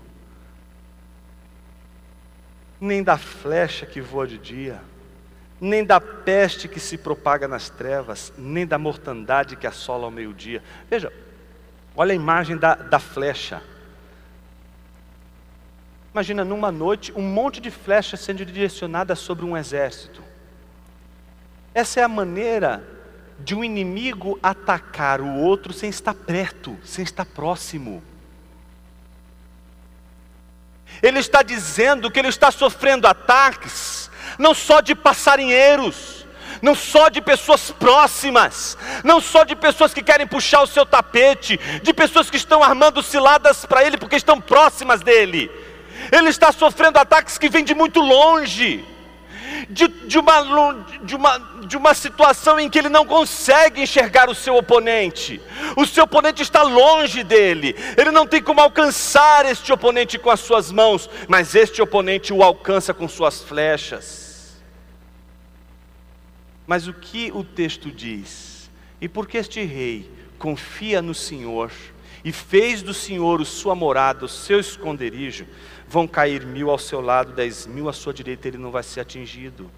[2.79, 4.90] nem da flecha que voa de dia
[5.61, 10.63] nem da peste que se propaga nas trevas, nem da mortandade que assola ao meio-dia.
[10.89, 11.13] Veja,
[11.95, 13.61] olha a imagem da, da flecha.
[16.11, 20.23] Imagina numa noite um monte de flechas sendo direcionadas sobre um exército.
[21.75, 22.83] Essa é a maneira
[23.39, 28.03] de um inimigo atacar o outro sem estar perto, sem estar próximo.
[31.03, 36.21] Ele está dizendo que ele está sofrendo ataques não só de passarinheiros,
[36.61, 41.59] não só de pessoas próximas, não só de pessoas que querem puxar o seu tapete,
[41.81, 45.49] de pessoas que estão armando ciladas para ele porque estão próximas dele.
[46.11, 48.85] Ele está sofrendo ataques que vêm de muito longe,
[49.69, 54.35] de, de, uma, de, uma, de uma situação em que ele não consegue enxergar o
[54.35, 55.41] seu oponente,
[55.75, 60.39] o seu oponente está longe dele, ele não tem como alcançar este oponente com as
[60.39, 64.20] suas mãos, mas este oponente o alcança com suas flechas.
[66.71, 68.71] Mas o que o texto diz?
[69.01, 70.09] E porque este rei
[70.39, 71.69] confia no Senhor
[72.23, 75.45] e fez do Senhor sua morada, o seu esconderijo,
[75.85, 79.01] vão cair mil ao seu lado, dez mil à sua direita, ele não vai ser
[79.01, 79.69] atingido.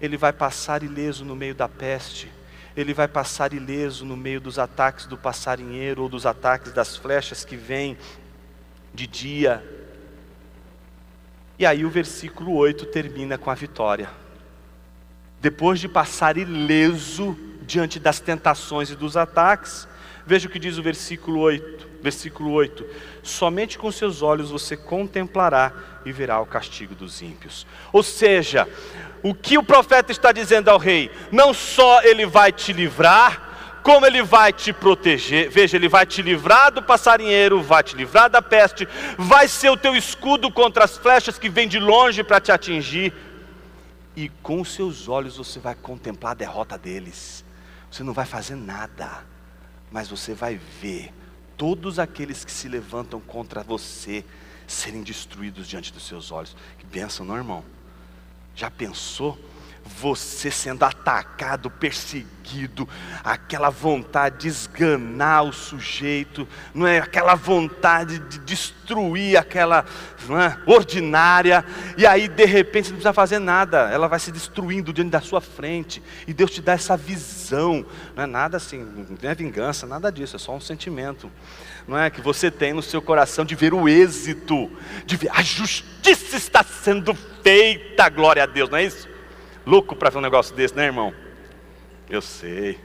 [0.00, 2.32] Ele vai passar ileso no meio da peste,
[2.74, 7.44] ele vai passar ileso no meio dos ataques do passarinheiro ou dos ataques das flechas
[7.44, 7.98] que vêm
[8.94, 9.62] de dia.
[11.58, 14.23] E aí o versículo 8 termina com a vitória
[15.44, 19.86] depois de passar ileso diante das tentações e dos ataques,
[20.26, 21.86] veja o que diz o versículo 8.
[22.00, 22.82] Versículo 8:
[23.22, 25.70] Somente com seus olhos você contemplará
[26.02, 27.66] e verá o castigo dos ímpios.
[27.92, 28.66] Ou seja,
[29.22, 34.06] o que o profeta está dizendo ao rei, não só ele vai te livrar, como
[34.06, 35.50] ele vai te proteger.
[35.50, 38.88] Veja, ele vai te livrar do passarinheiro, vai te livrar da peste,
[39.18, 43.12] vai ser o teu escudo contra as flechas que vêm de longe para te atingir
[44.16, 47.44] e com os seus olhos você vai contemplar a derrota deles.
[47.90, 49.24] Você não vai fazer nada,
[49.90, 51.12] mas você vai ver
[51.56, 54.24] todos aqueles que se levantam contra você
[54.66, 56.56] serem destruídos diante dos seus olhos.
[56.78, 57.64] Que bênção, não, irmão?
[58.54, 59.38] Já pensou?
[59.84, 62.88] Você sendo atacado, perseguido,
[63.22, 66.98] aquela vontade de esganar o sujeito, não é?
[66.98, 69.84] Aquela vontade de destruir aquela
[70.30, 71.64] é, ordinária,
[71.98, 75.20] e aí de repente você não precisa fazer nada, ela vai se destruindo diante da
[75.20, 77.84] sua frente, e Deus te dá essa visão,
[78.16, 81.30] não é nada assim, não é vingança, nada disso, é só um sentimento,
[81.86, 82.08] não é?
[82.08, 84.70] Que você tem no seu coração de ver o êxito,
[85.04, 89.13] de ver a justiça está sendo feita, glória a Deus, não é isso?
[89.66, 91.14] Louco para ver um negócio desse, né, irmão?
[92.08, 92.78] Eu sei.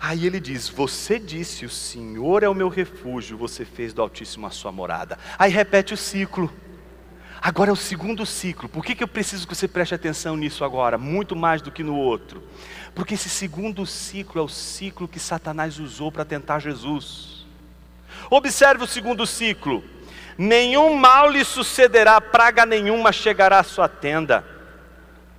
[0.00, 4.46] Aí ele diz: Você disse, o Senhor é o meu refúgio, você fez do Altíssimo
[4.46, 5.18] a sua morada.
[5.38, 6.50] Aí repete o ciclo.
[7.40, 8.68] Agora é o segundo ciclo.
[8.68, 10.96] Por que, que eu preciso que você preste atenção nisso agora?
[10.96, 12.42] Muito mais do que no outro.
[12.94, 17.44] Porque esse segundo ciclo é o ciclo que Satanás usou para tentar Jesus.
[18.30, 19.82] Observe o segundo ciclo
[20.36, 24.44] nenhum mal lhe sucederá, praga nenhuma chegará à sua tenda.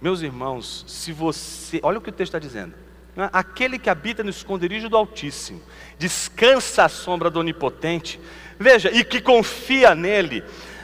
[0.02, 2.74] Meus irmãos, se você, olha o que o texto está dizendo.
[3.16, 3.30] Né?
[3.32, 5.62] Aquele que habita no esconderijo do Altíssimo,
[5.98, 8.20] descansa à sombra do Onipotente,
[8.60, 10.44] veja, e que confia nele,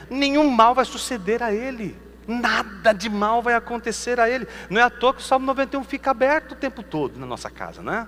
[0.10, 1.98] nenhum mal vai suceder a ele,
[2.28, 4.48] nada de mal vai acontecer a ele.
[4.70, 7.50] Não é à toa que o Salmo 91 fica aberto o tempo todo na nossa
[7.50, 8.08] casa, não é?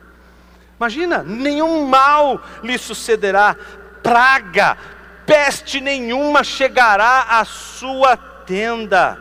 [0.78, 3.56] Imagina, nenhum mal lhe sucederá,
[4.02, 4.78] praga,
[5.32, 9.18] peste nenhuma chegará à sua tenda.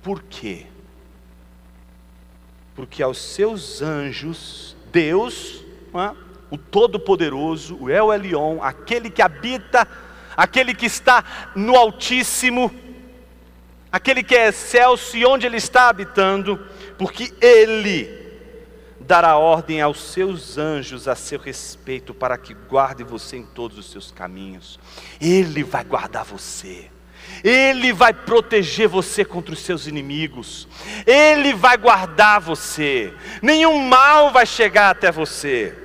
[0.00, 0.66] Por quê?
[2.76, 6.14] Porque aos seus anjos, Deus, é?
[6.48, 9.86] o Todo-Poderoso, o El Elion, aquele que habita,
[10.36, 12.72] aquele que está no Altíssimo,
[13.90, 16.64] aquele que é excelso e onde Ele está habitando,
[16.96, 18.21] porque Ele
[19.12, 23.90] dará ordem aos seus anjos a seu respeito para que guarde você em todos os
[23.90, 24.80] seus caminhos.
[25.20, 26.90] Ele vai guardar você.
[27.44, 30.66] Ele vai proteger você contra os seus inimigos.
[31.06, 33.12] Ele vai guardar você.
[33.42, 35.76] Nenhum mal vai chegar até você.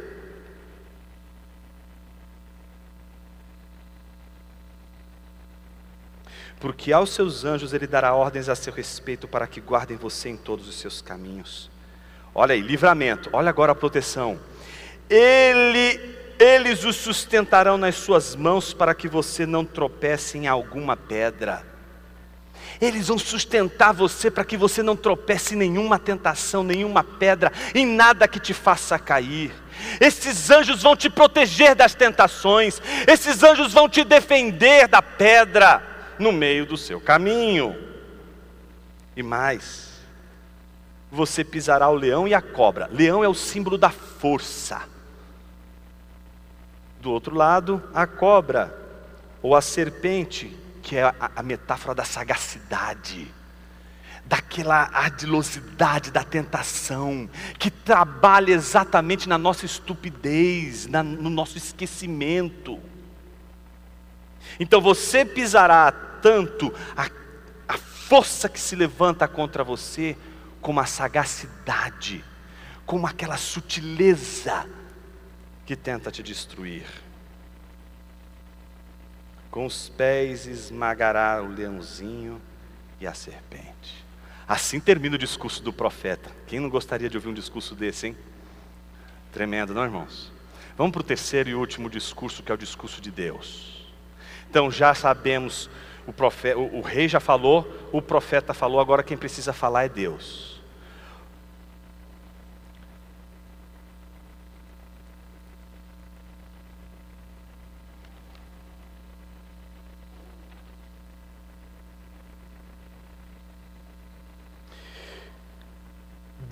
[6.61, 10.37] Porque aos seus anjos ele dará ordens a seu respeito para que guardem você em
[10.37, 11.69] todos os seus caminhos.
[12.39, 13.31] Olha aí, livramento.
[13.33, 14.39] Olha agora a proteção.
[15.09, 15.99] Ele,
[16.37, 21.65] eles o sustentarão nas suas mãos para que você não tropece em alguma pedra.
[22.79, 27.87] Eles vão sustentar você para que você não tropece em nenhuma tentação, nenhuma pedra, em
[27.87, 29.51] nada que te faça cair.
[29.99, 35.81] Esses anjos vão te proteger das tentações, esses anjos vão te defender da pedra
[36.19, 37.75] no meio do seu caminho.
[39.15, 39.96] E mais,
[41.11, 42.89] você pisará o leão e a cobra.
[42.91, 44.81] Leão é o símbolo da força.
[46.99, 48.75] Do outro lado, a cobra,
[49.41, 53.33] ou a serpente, que é a, a metáfora da sagacidade,
[54.25, 62.79] daquela ardilosidade da tentação, que trabalha exatamente na nossa estupidez, na, no nosso esquecimento.
[64.59, 65.91] Então você pisará
[66.21, 67.09] tanto a,
[67.67, 70.17] a força que se levanta contra você,
[70.67, 72.25] com a sagacidade,
[72.85, 74.69] com aquela sutileza
[75.65, 76.83] que tenta te destruir.
[79.49, 82.41] Com os pés esmagará o leãozinho
[82.99, 84.05] e a serpente.
[84.45, 86.29] Assim termina o discurso do profeta.
[86.47, 88.17] Quem não gostaria de ouvir um discurso desse, hein?
[89.31, 90.33] Tremendo, não, irmãos?
[90.75, 93.87] Vamos para o terceiro e último discurso, que é o discurso de Deus.
[94.49, 95.69] Então já sabemos
[96.05, 99.89] o, profeta, o, o rei já falou, o profeta falou, agora quem precisa falar é
[99.89, 100.56] Deus.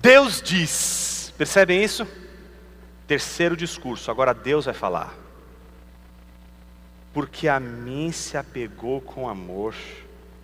[0.06, 2.06] Deus diz, percebem isso?
[3.08, 5.12] Terceiro discurso, agora Deus vai falar
[7.12, 9.74] porque a mim se apegou com amor,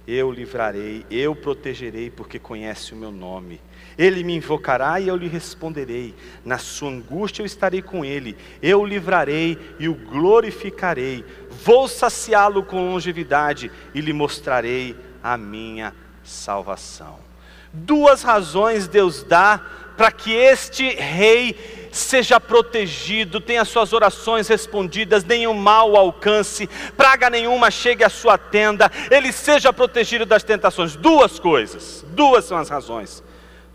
[0.09, 3.61] eu livrarei, eu protegerei, porque conhece o meu nome.
[3.99, 6.15] Ele me invocará e eu lhe responderei.
[6.43, 8.39] Na sua angústia eu estarei com ele.
[8.63, 11.27] Eu o livrarei e o glorificarei.
[11.63, 15.95] Vou saciá-lo com longevidade e lhe mostrarei a minha
[16.25, 17.32] salvação.
[17.73, 19.61] Duas razões Deus dá
[19.97, 26.67] para que este rei seja protegido, tenha suas orações respondidas, nenhum mal alcance,
[26.97, 30.97] praga nenhuma chegue à sua tenda, ele seja protegido das tentações.
[30.97, 33.23] Duas coisas, duas são as razões.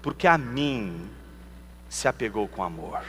[0.01, 1.09] Porque a mim
[1.89, 3.01] se apegou com amor.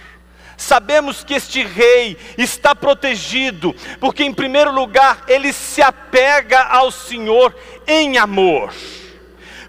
[0.57, 7.55] Sabemos que este rei está protegido, porque, em primeiro lugar, ele se apega ao Senhor
[7.87, 8.75] em amor,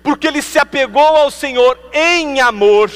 [0.03, 2.91] porque ele se apegou ao Senhor em amor,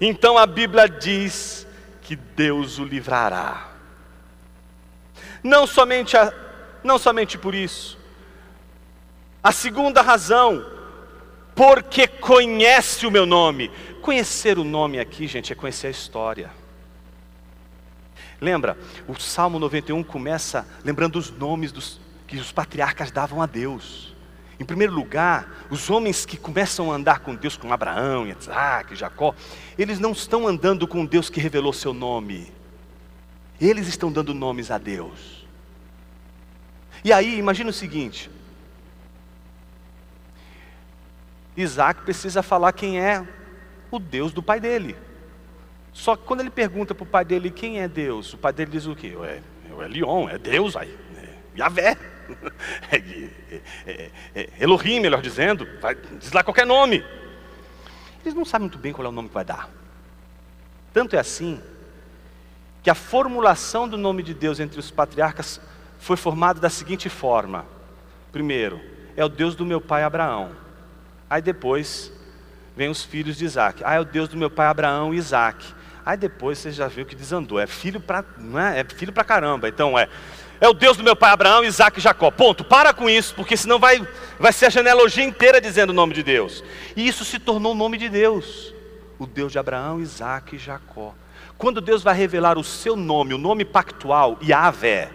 [0.00, 1.66] então a Bíblia diz
[2.02, 3.68] que Deus o livrará.
[5.42, 6.32] Não somente, a,
[6.82, 7.98] não somente por isso,
[9.42, 10.64] a segunda razão,
[11.54, 13.70] porque conhece o meu nome.
[14.02, 16.50] Conhecer o nome aqui, gente, é conhecer a história.
[18.40, 24.14] Lembra, o Salmo 91 começa lembrando os nomes dos, que os patriarcas davam a Deus.
[24.60, 29.34] Em primeiro lugar, os homens que começam a andar com Deus, como Abraão, Isaac, Jacó,
[29.78, 32.52] eles não estão andando com Deus que revelou seu nome.
[33.58, 35.46] Eles estão dando nomes a Deus.
[37.02, 38.30] E aí, imagina o seguinte:
[41.56, 43.26] Isaac precisa falar quem é
[43.90, 44.94] o Deus do pai dele.
[45.90, 48.72] Só que quando ele pergunta para o pai dele quem é Deus, o pai dele
[48.72, 49.16] diz o quê?
[49.24, 49.40] É,
[49.82, 51.96] é Leon, é Deus aí, é Yahvé,
[54.60, 57.04] Elohim, melhor dizendo, vai, diz lá qualquer nome.
[58.22, 59.68] Eles não sabem muito bem qual é o nome que vai dar.
[60.92, 61.60] Tanto é assim
[62.82, 65.60] que a formulação do nome de Deus entre os patriarcas
[65.98, 67.64] foi formada da seguinte forma:
[68.32, 68.80] primeiro,
[69.16, 70.52] é o Deus do meu pai Abraão.
[71.28, 72.12] Aí depois
[72.76, 73.82] vem os filhos de Isaac.
[73.84, 75.64] Ah, é o Deus do meu pai Abraão e Isaac.
[76.04, 77.60] Aí depois você já viu que desandou.
[77.60, 78.24] É filho para,
[78.74, 78.80] é?
[78.80, 79.68] É filho para caramba.
[79.68, 80.08] Então é
[80.60, 82.30] é o Deus do meu pai Abraão, Isaac e Jacó.
[82.30, 82.62] Ponto.
[82.62, 84.06] Para com isso, porque senão vai
[84.38, 86.62] vai ser a genealogia inteira dizendo o nome de Deus.
[86.94, 88.74] E isso se tornou o nome de Deus.
[89.18, 91.14] O Deus de Abraão, Isaac e Jacó.
[91.58, 95.10] Quando Deus vai revelar o seu nome, o nome pactual, Yahvé,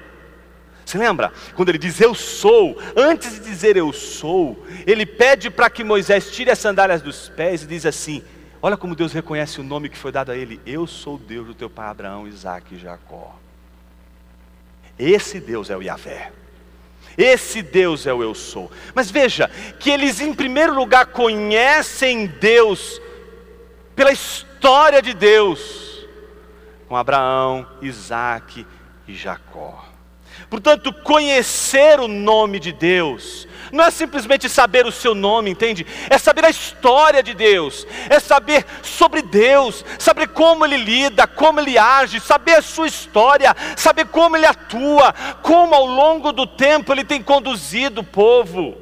[0.86, 1.34] você lembra?
[1.56, 6.30] Quando ele diz eu sou, antes de dizer eu sou, ele pede para que Moisés
[6.30, 8.24] tire as sandálias dos pés e diz assim:
[8.62, 11.48] Olha como Deus reconhece o nome que foi dado a ele: Eu sou o Deus
[11.48, 13.36] do teu pai Abraão, Isaac e Jacó.
[14.98, 16.32] Esse Deus é o Yahvé.
[17.18, 18.72] Esse Deus é o eu sou.
[18.94, 23.02] Mas veja, que eles em primeiro lugar conhecem Deus
[23.96, 26.06] pela história de Deus,
[26.88, 28.66] com Abraão, Isaac
[29.08, 29.95] e Jacó.
[30.50, 35.86] Portanto, conhecer o nome de Deus, não é simplesmente saber o seu nome, entende?
[36.10, 41.60] É saber a história de Deus, é saber sobre Deus, saber como Ele lida, como
[41.60, 46.94] Ele age, saber a sua história, saber como Ele atua, como ao longo do tempo
[46.94, 48.78] Ele tem conduzido o povo.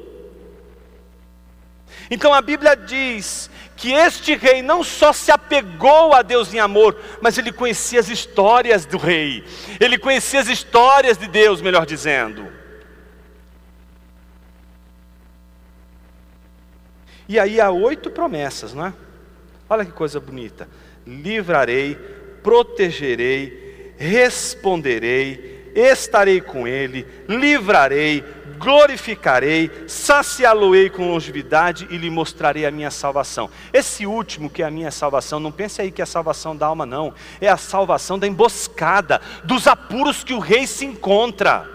[2.10, 6.96] Então a Bíblia diz que este rei não só se apegou a Deus em amor,
[7.20, 9.44] mas ele conhecia as histórias do rei,
[9.80, 12.52] ele conhecia as histórias de Deus, melhor dizendo.
[17.28, 18.94] E aí há oito promessas, não é?
[19.68, 20.68] Olha que coisa bonita:
[21.06, 21.94] livrarei,
[22.42, 28.22] protegerei, responderei, estarei com ele, livrarei,
[28.58, 33.50] glorificarei, saciá-lo-ei com longevidade e lhe mostrarei a minha salvação.
[33.72, 36.66] Esse último, que é a minha salvação, não pense aí que é a salvação da
[36.66, 37.12] alma, não.
[37.40, 41.68] É a salvação da emboscada, dos apuros que o rei se encontra.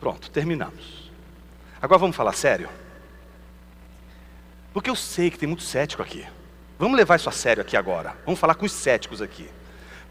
[0.00, 1.10] Pronto, terminamos.
[1.80, 2.68] Agora vamos falar sério?
[4.72, 6.26] Porque eu sei que tem muito cético aqui.
[6.78, 8.16] Vamos levar isso a sério aqui agora.
[8.24, 9.48] Vamos falar com os céticos aqui.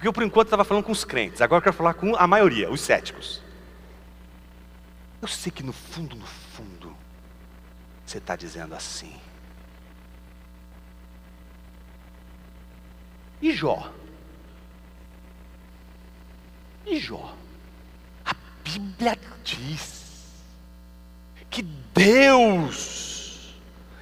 [0.04, 1.42] Porque eu, por enquanto, estava falando com os crentes.
[1.42, 3.42] Agora eu quero falar com a maioria, os céticos.
[5.22, 6.94] Eu sei que no fundo, no fundo,
[8.06, 9.16] você está dizendo assim.
[13.42, 13.94] E Jó?
[16.86, 17.34] E Jó?
[18.26, 20.44] A Bíblia diz
[21.50, 21.62] que
[21.94, 23.56] Deus,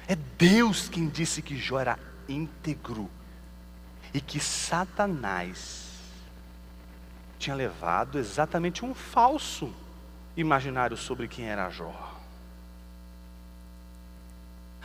[0.08, 1.96] é Deus quem disse que Jó era
[2.28, 3.08] íntegro
[4.12, 5.81] e que Satanás
[7.42, 9.74] tinha levado exatamente um falso
[10.36, 12.11] imaginário sobre quem era Jó.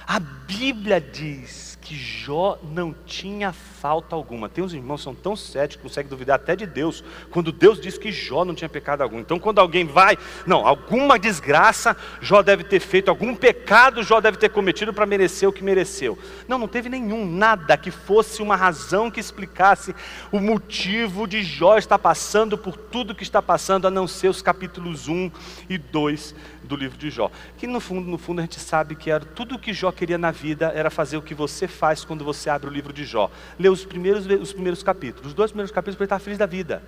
[0.08, 4.50] A Bíblia diz que Jó não tinha falta alguma.
[4.50, 7.98] Tem uns irmãos que são tão céticos, conseguem duvidar até de Deus, quando Deus diz
[7.98, 9.20] que Jó não tinha pecado algum.
[9.20, 14.38] Então, quando alguém vai, não, alguma desgraça Jó deve ter feito, algum pecado Jó deve
[14.38, 16.18] ter cometido para merecer o que mereceu.
[16.48, 19.96] Não, não teve nenhum, nada que fosse uma razão que explicasse
[20.30, 24.42] o motivo de Jó estar passando por tudo que está passando, a não ser os
[24.42, 25.32] capítulos 1
[25.70, 27.32] e 2 do livro de Jó.
[27.58, 30.32] Que no fundo, no fundo a gente sabe que era tudo que Jó queria na
[30.32, 33.30] vida era fazer o que você faz quando você abre o livro de Jó?
[33.60, 35.28] Lê os primeiros, os primeiros capítulos.
[35.28, 36.84] Os dois primeiros capítulos para ele estar feliz da vida.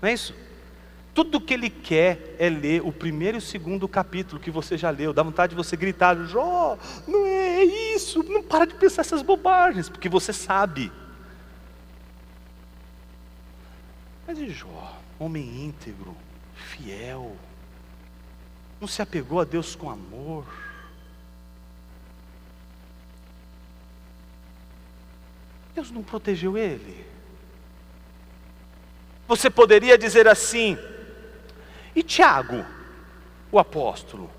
[0.00, 0.34] Não é isso?
[1.14, 4.90] Tudo que ele quer é ler o primeiro e o segundo capítulo que você já
[4.90, 5.12] leu.
[5.12, 9.88] Dá vontade de você gritar: Jó, não é isso, não para de pensar essas bobagens,
[9.88, 10.90] porque você sabe.
[14.26, 16.16] Mas e Jó, homem íntegro,
[16.54, 17.36] fiel,
[18.80, 20.46] não se apegou a Deus com amor.
[25.74, 27.06] Deus não protegeu ele.
[29.26, 30.76] Você poderia dizer assim,
[31.94, 32.64] e Tiago,
[33.50, 34.30] o apóstolo,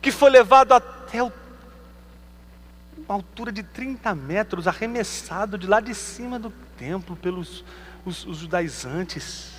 [0.00, 1.32] que foi levado até o,
[2.96, 7.64] uma altura de 30 metros, arremessado de lá de cima do templo pelos
[8.04, 9.52] os, os judaizantes,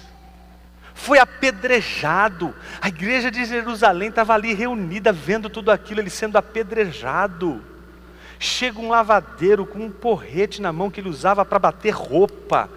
[0.93, 2.53] foi apedrejado.
[2.81, 7.63] A igreja de Jerusalém estava ali reunida, vendo tudo aquilo, ele sendo apedrejado.
[8.43, 12.69] Chega um lavadeiro com um porrete na mão que ele usava para bater roupa,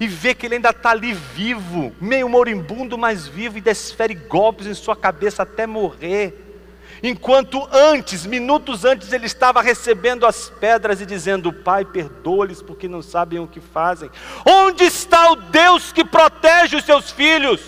[0.00, 4.66] e vê que ele ainda está ali vivo, meio moribundo, mas vivo, e desfere golpes
[4.66, 6.56] em sua cabeça até morrer.
[7.02, 13.02] Enquanto antes, minutos antes, ele estava recebendo as pedras e dizendo: Pai, perdoa-lhes porque não
[13.02, 14.10] sabem o que fazem.
[14.46, 17.60] Onde está o Deus que protege os seus filhos?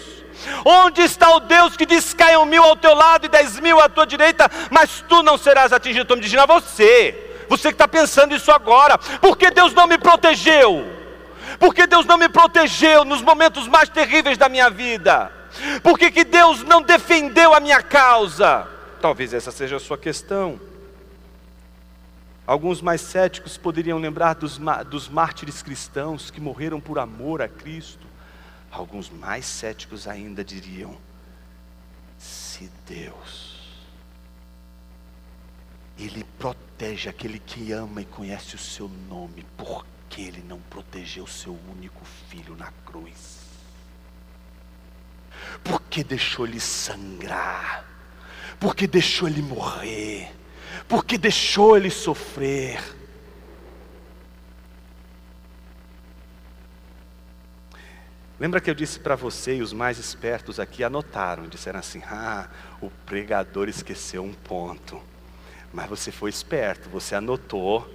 [0.65, 3.89] Onde está o Deus que diz: caiam mil ao teu lado e dez mil à
[3.89, 6.05] tua direita, mas tu não serás atingido?
[6.05, 7.24] Estou me dizendo a você.
[7.49, 10.85] Você que está pensando isso agora, porque Deus não me protegeu?
[11.59, 15.31] Porque Deus não me protegeu nos momentos mais terríveis da minha vida?
[15.83, 18.67] Por que, que Deus não defendeu a minha causa?
[19.01, 20.59] Talvez essa seja a sua questão.
[22.47, 28.07] Alguns mais céticos poderiam lembrar dos, dos mártires cristãos que morreram por amor a Cristo.
[28.71, 30.97] Alguns mais céticos ainda diriam:
[32.19, 33.54] se Deus
[35.99, 41.29] ele protege aquele que ama e conhece o seu nome, porque ele não protegeu o
[41.29, 43.45] seu único filho na cruz.
[45.63, 47.85] Porque deixou ele sangrar,
[48.59, 50.33] porque deixou ele morrer,
[50.89, 52.83] porque deixou ele sofrer.
[58.39, 62.49] Lembra que eu disse para você e os mais espertos aqui anotaram, disseram assim: ah,
[62.81, 65.01] o pregador esqueceu um ponto.
[65.75, 67.93] Mas você foi esperto, você anotou.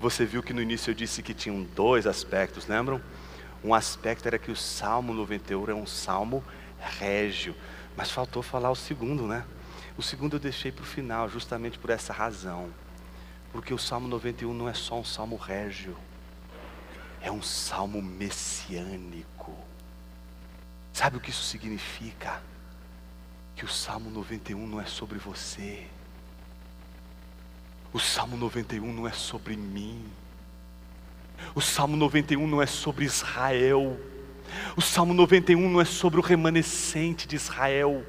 [0.00, 3.02] Você viu que no início eu disse que tinham dois aspectos, lembram?
[3.62, 6.42] Um aspecto era que o Salmo 91 é um salmo
[6.80, 7.54] régio,
[7.94, 9.44] mas faltou falar o segundo, né?
[9.98, 12.70] O segundo eu deixei para o final, justamente por essa razão.
[13.52, 15.96] Porque o Salmo 91 não é só um salmo régio,
[17.20, 19.54] é um salmo messiânico.
[20.94, 22.40] Sabe o que isso significa?
[23.54, 25.86] Que o Salmo 91 não é sobre você,
[27.92, 30.04] o Salmo 91 não é sobre mim.
[31.54, 33.98] O Salmo 91 não é sobre Israel.
[34.76, 38.04] O Salmo 91 não é sobre o remanescente de Israel.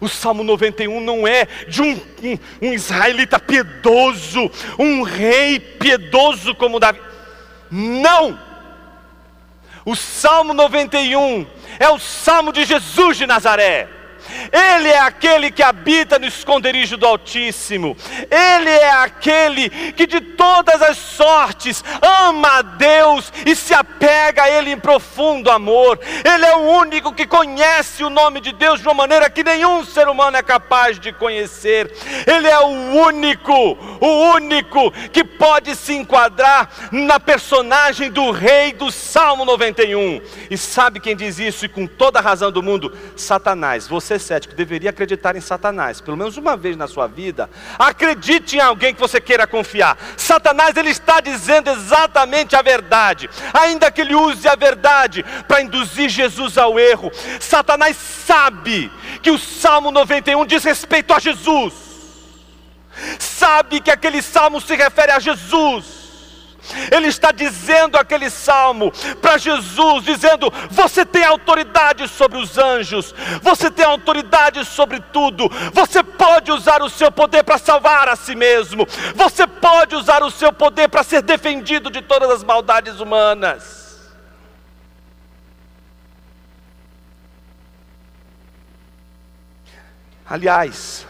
[0.00, 6.80] O Salmo 91 não é de um, um, um israelita piedoso, um rei piedoso como
[6.80, 7.00] Davi.
[7.70, 8.38] Não!
[9.84, 11.46] O Salmo 91
[11.78, 13.97] é o Salmo de Jesus de Nazaré.
[14.52, 17.96] Ele é aquele que habita no esconderijo do Altíssimo.
[18.30, 24.50] Ele é aquele que de todas as sortes ama a Deus e se apega a
[24.50, 25.98] Ele em profundo amor.
[26.24, 29.84] Ele é o único que conhece o nome de Deus de uma maneira que nenhum
[29.84, 31.92] ser humano é capaz de conhecer.
[32.26, 32.68] Ele é o
[33.06, 33.52] único,
[34.00, 40.20] o único que pode se enquadrar na personagem do rei do Salmo 91.
[40.50, 42.96] E sabe quem diz isso e com toda a razão do mundo?
[43.16, 43.86] Satanás.
[43.86, 47.50] Você cético deveria acreditar em Satanás, pelo menos uma vez na sua vida.
[47.76, 49.98] Acredite em alguém que você queira confiar.
[50.16, 56.08] Satanás ele está dizendo exatamente a verdade, ainda que ele use a verdade para induzir
[56.08, 57.10] Jesus ao erro.
[57.40, 58.90] Satanás sabe
[59.20, 61.74] que o Salmo 91 diz respeito a Jesus.
[63.18, 65.97] Sabe que aquele salmo se refere a Jesus
[66.90, 73.70] ele está dizendo aquele salmo para Jesus, dizendo: Você tem autoridade sobre os anjos, você
[73.70, 78.86] tem autoridade sobre tudo, você pode usar o seu poder para salvar a si mesmo,
[79.14, 83.78] você pode usar o seu poder para ser defendido de todas as maldades humanas.
[90.28, 91.06] Aliás,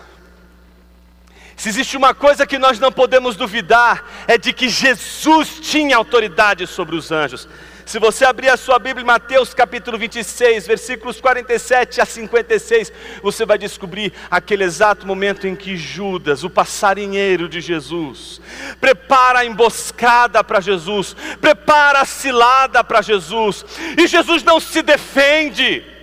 [1.59, 6.68] se existe uma coisa que nós não podemos duvidar, é de que Jesus tinha autoridade
[6.68, 7.48] sobre os anjos.
[7.84, 13.44] Se você abrir a sua Bíblia em Mateus capítulo 26, versículos 47 a 56, você
[13.44, 18.40] vai descobrir aquele exato momento em que Judas, o passarinheiro de Jesus,
[18.80, 23.64] prepara a emboscada para Jesus, prepara a cilada para Jesus,
[23.96, 25.97] e Jesus não se defende.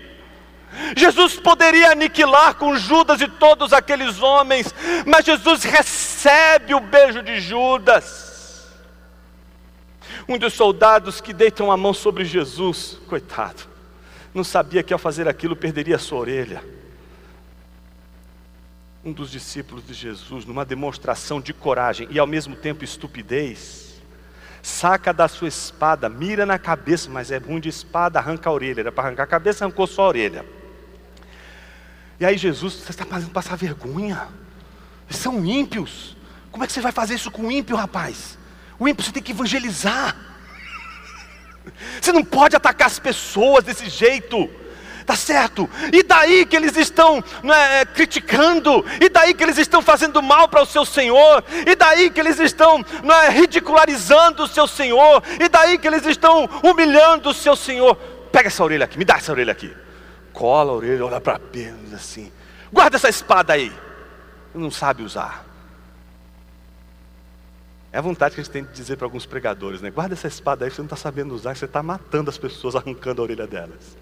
[0.95, 4.73] Jesus poderia aniquilar com Judas e todos aqueles homens,
[5.05, 8.67] mas Jesus recebe o beijo de Judas.
[10.27, 13.63] Um dos soldados que deitam a mão sobre Jesus, coitado,
[14.33, 16.63] não sabia que ao fazer aquilo perderia a sua orelha.
[19.03, 24.01] Um dos discípulos de Jesus, numa demonstração de coragem e ao mesmo tempo estupidez,
[24.63, 28.81] saca da sua espada, mira na cabeça, mas é ruim de espada, arranca a orelha.
[28.81, 30.45] Era para arrancar a cabeça, arrancou só a orelha.
[32.19, 34.27] E aí Jesus, você está fazendo passar vergonha.
[35.09, 36.15] Eles são ímpios.
[36.51, 38.37] Como é que você vai fazer isso com o ímpio, rapaz?
[38.79, 40.15] O ímpio você tem que evangelizar.
[41.99, 44.49] Você não pode atacar as pessoas desse jeito.
[45.05, 45.69] Tá certo?
[45.93, 48.83] E daí que eles estão né, criticando?
[48.99, 51.43] E daí que eles estão fazendo mal para o seu Senhor?
[51.65, 55.21] E daí que eles estão né, ridicularizando o seu Senhor?
[55.39, 57.95] E daí que eles estão humilhando o seu Senhor?
[58.31, 59.71] Pega essa orelha aqui, me dá essa orelha aqui.
[60.35, 62.31] Cola a orelha, olha para Pedro assim.
[62.71, 63.73] Guarda essa espada aí.
[64.53, 65.45] Não sabe usar.
[67.91, 69.89] É a vontade que a gente tem de dizer para alguns pregadores, né?
[69.89, 73.21] Guarda essa espada aí, você não está sabendo usar, você está matando as pessoas, arrancando
[73.21, 73.97] a orelha delas.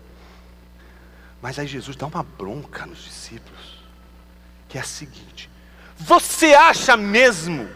[1.40, 3.84] Mas aí Jesus dá uma bronca nos discípulos,
[4.68, 5.48] que é a seguinte:
[5.98, 7.70] Você acha mesmo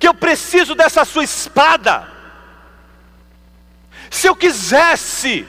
[0.00, 2.08] que eu preciso dessa sua espada?
[4.10, 5.46] Se eu quisesse,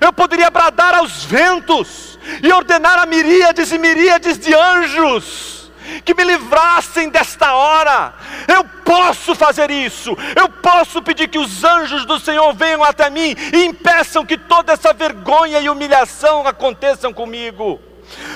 [0.00, 5.60] eu poderia bradar aos ventos e ordenar a miríades e miríades de anjos
[6.04, 8.14] que me livrassem desta hora.
[8.46, 10.16] Eu posso fazer isso.
[10.36, 14.72] Eu posso pedir que os anjos do Senhor venham até mim e impeçam que toda
[14.72, 17.80] essa vergonha e humilhação aconteçam comigo.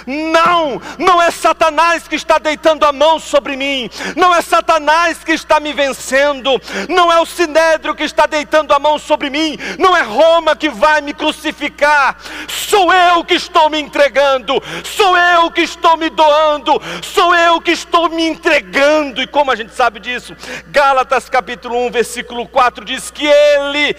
[0.06, 5.32] Não, não é Satanás que está deitando a mão sobre mim, não é Satanás que
[5.32, 9.96] está me vencendo, não é o Sinédrio que está deitando a mão sobre mim, não
[9.96, 12.16] é Roma que vai me crucificar,
[12.48, 17.72] sou eu que estou me entregando, sou eu que estou me doando, sou eu que
[17.72, 20.36] estou me entregando, e como a gente sabe disso?
[20.68, 23.96] Gálatas capítulo 1, versículo 4 diz que ele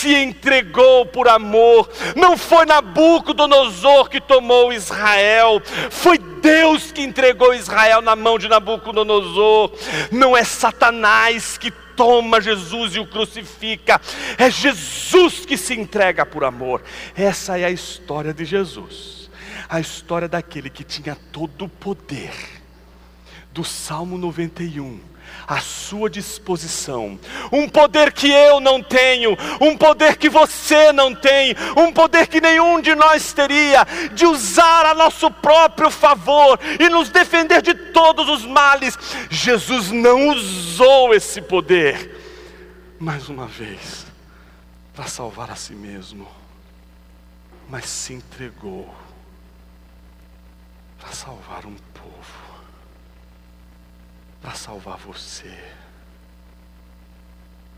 [0.00, 1.88] se entregou por amor.
[2.16, 5.09] Não foi Nabucodonosor que tomou Israel,
[5.90, 9.72] foi Deus que entregou Israel na mão de Nabucodonosor.
[10.10, 14.00] Não é Satanás que toma Jesus e o crucifica,
[14.38, 16.82] é Jesus que se entrega por amor.
[17.14, 19.30] Essa é a história de Jesus,
[19.68, 22.32] a história daquele que tinha todo o poder.
[23.52, 25.09] Do Salmo 91
[25.46, 27.18] à sua disposição.
[27.52, 32.40] Um poder que eu não tenho, um poder que você não tem, um poder que
[32.40, 38.28] nenhum de nós teria, de usar a nosso próprio favor e nos defender de todos
[38.28, 38.96] os males.
[39.30, 42.16] Jesus não usou esse poder,
[42.98, 44.06] mais uma vez,
[44.94, 46.28] para salvar a si mesmo,
[47.68, 48.92] mas se entregou
[50.98, 52.59] para salvar um povo
[54.40, 55.58] para salvar você,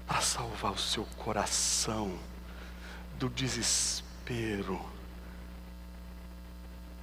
[0.06, 2.18] para salvar o seu coração
[3.18, 4.80] do desespero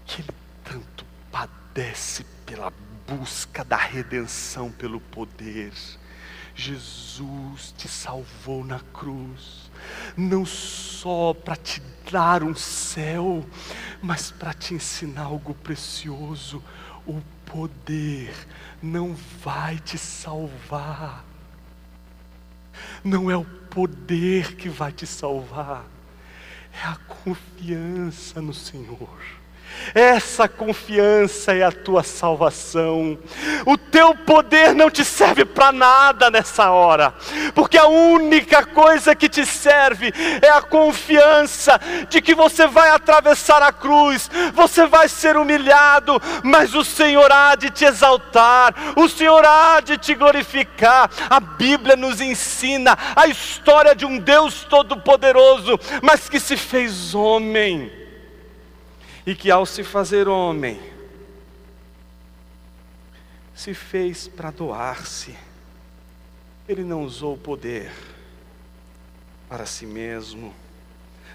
[0.06, 0.34] que ele
[0.64, 2.72] tanto padece pela
[3.08, 5.74] busca da redenção pelo poder.
[6.56, 9.72] Jesus te salvou na cruz,
[10.18, 11.82] não só para te
[12.12, 13.46] dar um céu,
[14.02, 16.62] mas para te ensinar algo precioso,
[17.08, 18.34] o poder
[18.82, 21.26] não vai te salvar.
[23.04, 25.86] Não é o poder que vai te salvar,
[26.74, 29.39] é a confiança no Senhor.
[29.94, 33.18] Essa confiança é a tua salvação.
[33.66, 37.14] O teu poder não te serve para nada nessa hora,
[37.56, 43.62] porque a única coisa que te serve é a confiança de que você vai atravessar
[43.62, 49.44] a cruz, você vai ser humilhado, mas o Senhor há de te exaltar, o Senhor
[49.46, 51.10] há de te glorificar.
[51.30, 57.99] A Bíblia nos ensina a história de um Deus todo-poderoso, mas que se fez homem
[59.30, 60.82] e que ao se fazer homem,
[63.54, 65.38] se fez para doar-se.
[66.68, 67.94] Ele não usou o poder
[69.48, 70.52] para si mesmo,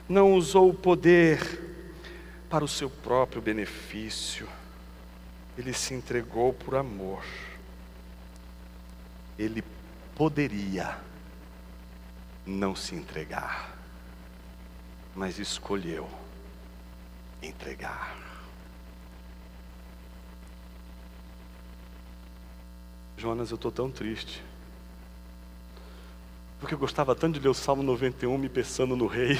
[0.09, 1.39] não usou o poder
[2.51, 4.49] para o seu próprio benefício,
[5.57, 7.25] ele se entregou por amor.
[9.39, 9.63] Ele
[10.17, 10.99] poderia
[12.45, 13.73] não se entregar,
[15.15, 16.24] mas escolheu
[17.47, 18.17] entregar.
[23.17, 24.43] Jonas, eu estou tão triste.
[26.61, 29.39] Porque eu gostava tanto de ler o Salmo 91 me pensando no rei.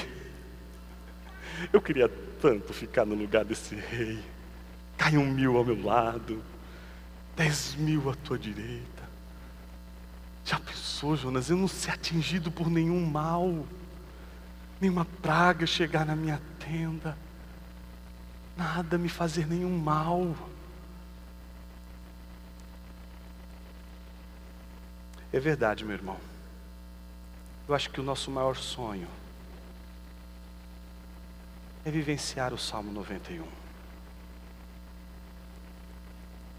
[1.71, 2.09] Eu queria
[2.41, 4.23] tanto ficar no lugar desse rei.
[4.97, 6.43] Cai um mil ao meu lado,
[7.35, 9.03] dez mil à tua direita.
[10.43, 13.65] Já pensou, Jonas, eu não ser atingido por nenhum mal,
[14.79, 17.17] nenhuma praga chegar na minha tenda.
[18.55, 20.35] Nada me fazer nenhum mal.
[25.31, 26.17] É verdade, meu irmão.
[27.67, 29.07] Eu acho que o nosso maior sonho
[31.83, 33.45] é vivenciar o Salmo 91.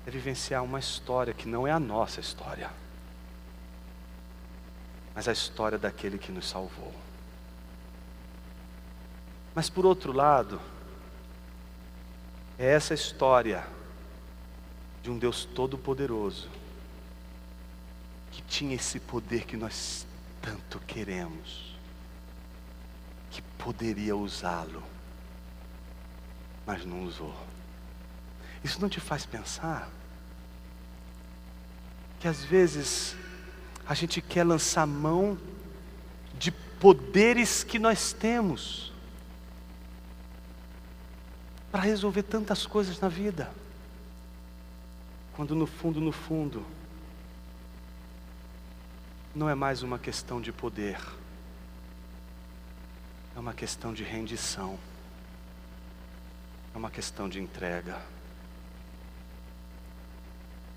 [0.07, 2.71] É vivenciar uma história que não é a nossa história,
[5.15, 6.95] mas a história daquele que nos salvou.
[9.55, 10.61] Mas por outro lado,
[12.59, 13.67] é essa história
[15.03, 16.49] de um Deus todo-poderoso
[18.33, 20.07] que tinha esse poder que nós
[20.41, 21.75] tanto queremos,
[23.31, 24.83] que poderia usá-lo,
[26.67, 27.35] mas não usou.
[28.63, 29.89] Isso não te faz pensar
[32.19, 33.17] que às vezes
[33.87, 35.39] a gente quer lançar mão
[36.35, 38.93] de poderes que nós temos
[41.77, 43.53] para resolver tantas coisas na vida,
[45.35, 46.65] quando no fundo, no fundo,
[49.35, 50.99] não é mais uma questão de poder,
[53.37, 54.79] é uma questão de rendição,
[56.75, 58.01] é uma questão de entrega.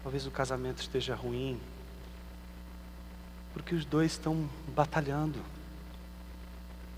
[0.03, 1.61] Talvez o casamento esteja ruim,
[3.53, 5.41] porque os dois estão batalhando,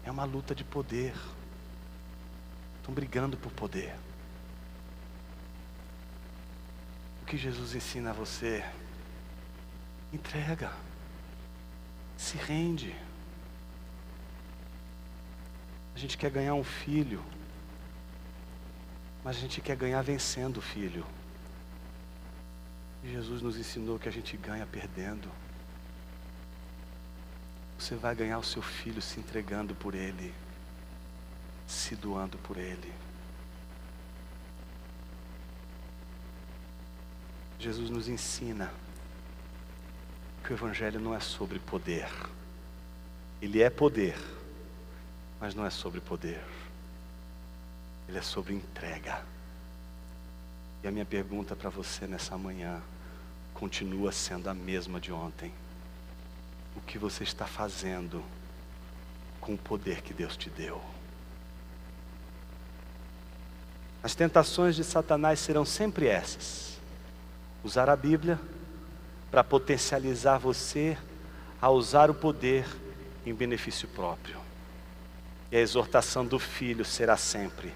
[0.03, 1.13] é uma luta de poder,
[2.81, 3.95] estão brigando por poder.
[7.21, 8.61] O que Jesus ensina a você?
[10.11, 10.71] Entrega
[12.21, 12.95] se rende.
[15.95, 17.23] A gente quer ganhar um filho,
[19.23, 21.05] mas a gente quer ganhar vencendo o filho.
[23.03, 25.29] E Jesus nos ensinou que a gente ganha perdendo.
[27.77, 30.31] Você vai ganhar o seu filho se entregando por ele,
[31.71, 32.91] se doando por ele.
[37.57, 38.71] Jesus nos ensina
[40.43, 42.09] que o Evangelho não é sobre poder.
[43.41, 44.17] Ele é poder,
[45.39, 46.43] mas não é sobre poder.
[48.09, 49.23] Ele é sobre entrega.
[50.83, 52.81] E a minha pergunta para você nessa manhã
[53.53, 55.53] continua sendo a mesma de ontem.
[56.75, 58.23] O que você está fazendo
[59.39, 60.81] com o poder que Deus te deu?
[64.03, 66.79] As tentações de Satanás serão sempre essas:
[67.63, 68.39] usar a Bíblia
[69.29, 70.97] para potencializar você
[71.61, 72.65] a usar o poder
[73.25, 74.39] em benefício próprio.
[75.51, 77.73] E a exortação do filho será sempre: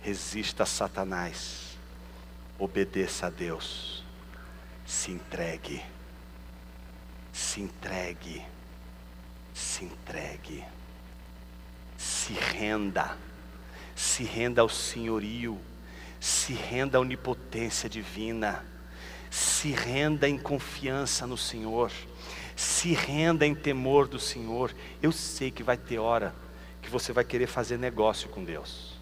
[0.00, 1.76] resista a Satanás,
[2.58, 4.02] obedeça a Deus,
[4.86, 5.82] se entregue,
[7.32, 8.42] se entregue,
[9.52, 10.64] se entregue,
[11.98, 13.16] se renda,
[13.98, 15.58] se renda ao senhorio,
[16.20, 18.64] se renda à onipotência divina
[19.30, 21.90] se renda em confiança no Senhor,
[22.56, 24.72] se renda em temor do Senhor.
[25.02, 26.34] Eu sei que vai ter hora
[26.82, 28.96] que você vai querer fazer negócio com Deus.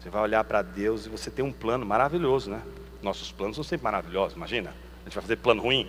[0.00, 2.62] Você vai olhar para Deus e você tem um plano maravilhoso, né?
[3.02, 4.70] Nossos planos são sempre maravilhosos, imagina.
[4.70, 5.88] A gente vai fazer plano ruim?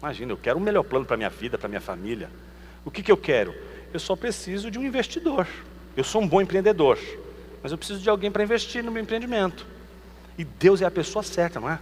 [0.00, 2.30] Imagina, eu quero um melhor plano para minha vida, para minha família.
[2.84, 3.54] O que, que eu quero?
[3.92, 5.46] Eu só preciso de um investidor.
[5.96, 6.98] Eu sou um bom empreendedor,
[7.62, 9.66] mas eu preciso de alguém para investir no meu empreendimento.
[10.38, 11.78] E Deus é a pessoa certa, não é?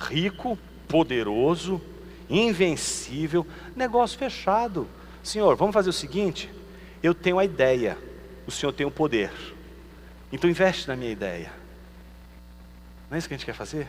[0.00, 0.58] rico,
[0.88, 1.80] poderoso,
[2.28, 3.46] invencível,
[3.76, 4.88] negócio fechado.
[5.22, 6.50] Senhor, vamos fazer o seguinte:
[7.02, 7.98] eu tenho a ideia,
[8.46, 9.30] o Senhor tem o poder,
[10.32, 11.52] então investe na minha ideia.
[13.10, 13.88] Não é isso que a gente quer fazer?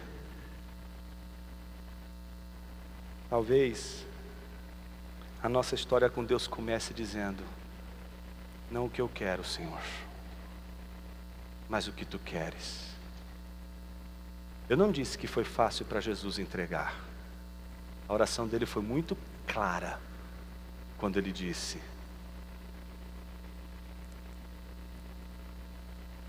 [3.29, 4.05] Talvez
[5.41, 7.41] a nossa história com Deus comece dizendo:
[8.71, 9.81] Não o que eu quero, Senhor,
[11.67, 12.89] mas o que tu queres.
[14.69, 16.95] Eu não disse que foi fácil para Jesus entregar.
[18.07, 19.99] A oração dele foi muito clara
[20.97, 21.81] quando ele disse: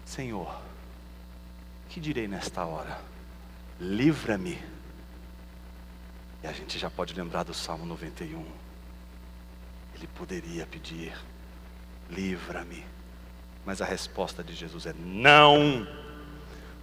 [0.04, 0.60] Senhor,
[1.88, 3.00] que direi nesta hora?
[3.78, 4.60] Livra-me.
[6.42, 8.44] E a gente já pode lembrar do Salmo 91.
[9.94, 11.16] Ele poderia pedir:
[12.10, 12.84] Livra-me.
[13.64, 15.86] Mas a resposta de Jesus é: Não.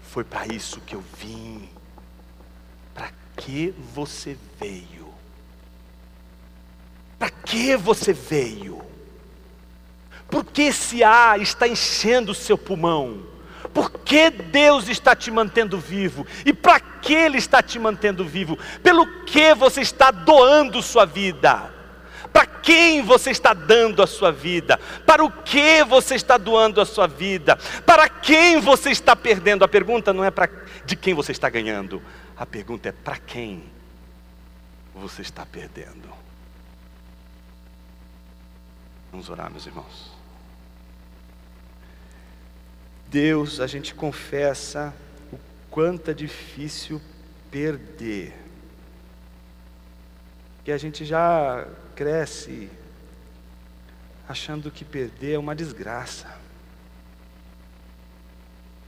[0.02, 1.70] Foi para isso que eu vim.
[2.94, 5.14] Para que você veio?
[7.18, 8.82] Para que você veio?
[10.30, 13.26] Porque esse ar está enchendo o seu pulmão?
[13.74, 16.26] Por que Deus está te mantendo vivo?
[16.46, 18.58] E para que Ele está te mantendo vivo?
[18.82, 21.79] Pelo que você está doando sua vida?
[22.32, 24.80] Para quem você está dando a sua vida?
[25.06, 27.58] Para o que você está doando a sua vida?
[27.86, 29.64] Para quem você está perdendo?
[29.64, 30.50] A pergunta não é para
[30.86, 32.02] de quem você está ganhando.
[32.38, 33.64] A pergunta é para quem
[34.94, 36.10] você está perdendo.
[39.12, 40.12] Vamos orar, meus irmãos.
[43.08, 44.94] Deus, a gente confessa
[45.34, 45.40] o
[45.72, 47.02] quanto é difícil
[47.50, 48.36] perder.
[50.64, 51.68] Que a gente já
[52.00, 52.70] cresce
[54.26, 56.34] achando que perder é uma desgraça.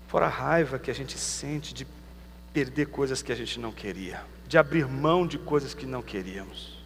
[0.08, 1.86] Fora a raiva que a gente sente de
[2.54, 6.82] perder coisas que a gente não queria, de abrir mão de coisas que não queríamos.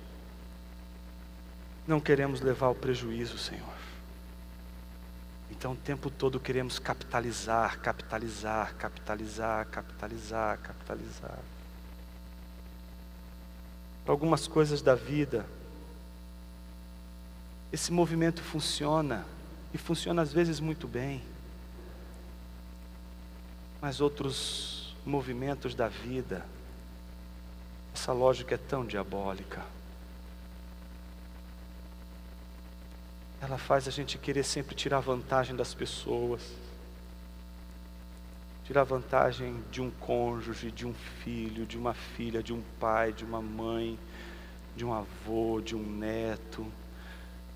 [1.85, 3.75] Não queremos levar ao prejuízo, Senhor.
[5.51, 11.39] Então o tempo todo queremos capitalizar, capitalizar, capitalizar, capitalizar, capitalizar.
[14.07, 15.45] Algumas coisas da vida,
[17.75, 19.25] esse movimento funciona,
[19.73, 21.21] e funciona às vezes muito bem,
[23.81, 26.45] mas outros movimentos da vida,
[27.93, 29.61] essa lógica é tão diabólica.
[33.41, 36.41] ela faz a gente querer sempre tirar vantagem das pessoas,
[38.63, 43.23] tirar vantagem de um cônjuge, de um filho, de uma filha, de um pai, de
[43.23, 43.99] uma mãe,
[44.75, 46.65] de um avô, de um neto,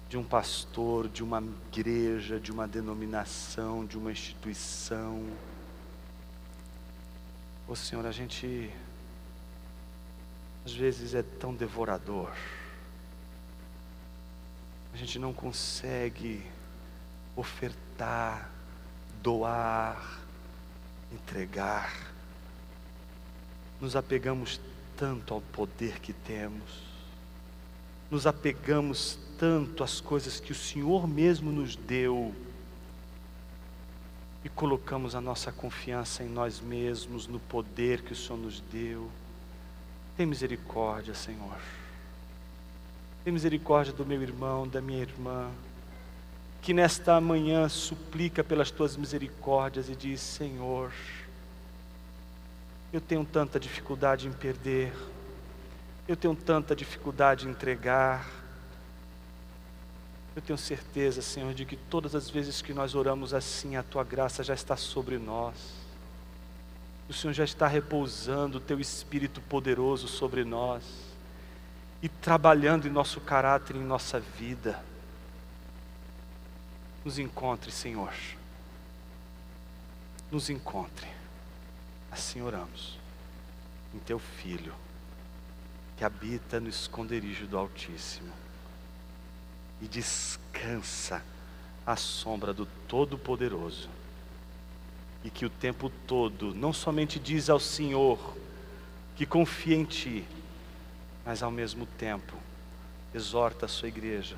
[0.09, 1.41] de um pastor, de uma
[1.71, 5.23] igreja, de uma denominação, de uma instituição.
[7.67, 8.69] Ô Senhor, a gente
[10.65, 12.33] às vezes é tão devorador
[14.93, 16.43] a gente não consegue
[17.35, 18.49] ofertar,
[19.21, 20.19] doar,
[21.11, 21.93] entregar.
[23.79, 24.59] Nos apegamos
[24.97, 26.88] tanto ao poder que temos,
[28.09, 32.33] nos apegamos tanto às coisas que o Senhor mesmo nos deu
[34.43, 39.09] e colocamos a nossa confiança em nós mesmos, no poder que o Senhor nos deu.
[40.15, 41.57] Tem misericórdia, Senhor.
[43.23, 45.49] Tem misericórdia do meu irmão, da minha irmã,
[46.61, 50.91] que nesta manhã suplica pelas tuas misericórdias e diz: Senhor,
[52.91, 54.93] eu tenho tanta dificuldade em perder,
[56.09, 58.27] eu tenho tanta dificuldade em entregar.
[60.35, 64.03] Eu tenho certeza, Senhor, de que todas as vezes que nós oramos assim, a tua
[64.03, 65.53] graça já está sobre nós.
[67.07, 70.83] O Senhor já está repousando o teu espírito poderoso sobre nós
[72.01, 74.83] e trabalhando em nosso caráter, em nossa vida.
[77.05, 78.13] Nos encontre, Senhor.
[80.31, 81.07] Nos encontre.
[82.09, 82.97] Assim oramos.
[83.93, 84.73] Em Teu Filho,
[85.99, 88.31] que habita no esconderijo do Altíssimo
[89.81, 91.21] e descansa
[91.85, 93.89] à sombra do Todo-Poderoso.
[95.25, 98.37] E que o tempo todo não somente diz ao Senhor
[99.17, 100.23] que confia em Ti,
[101.25, 102.33] mas ao mesmo tempo
[103.13, 104.37] exorta a sua igreja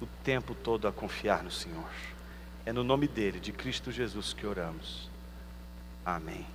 [0.00, 1.90] o tempo todo a confiar no Senhor.
[2.64, 5.10] É no nome dele, de Cristo Jesus, que oramos.
[6.02, 6.46] Amém.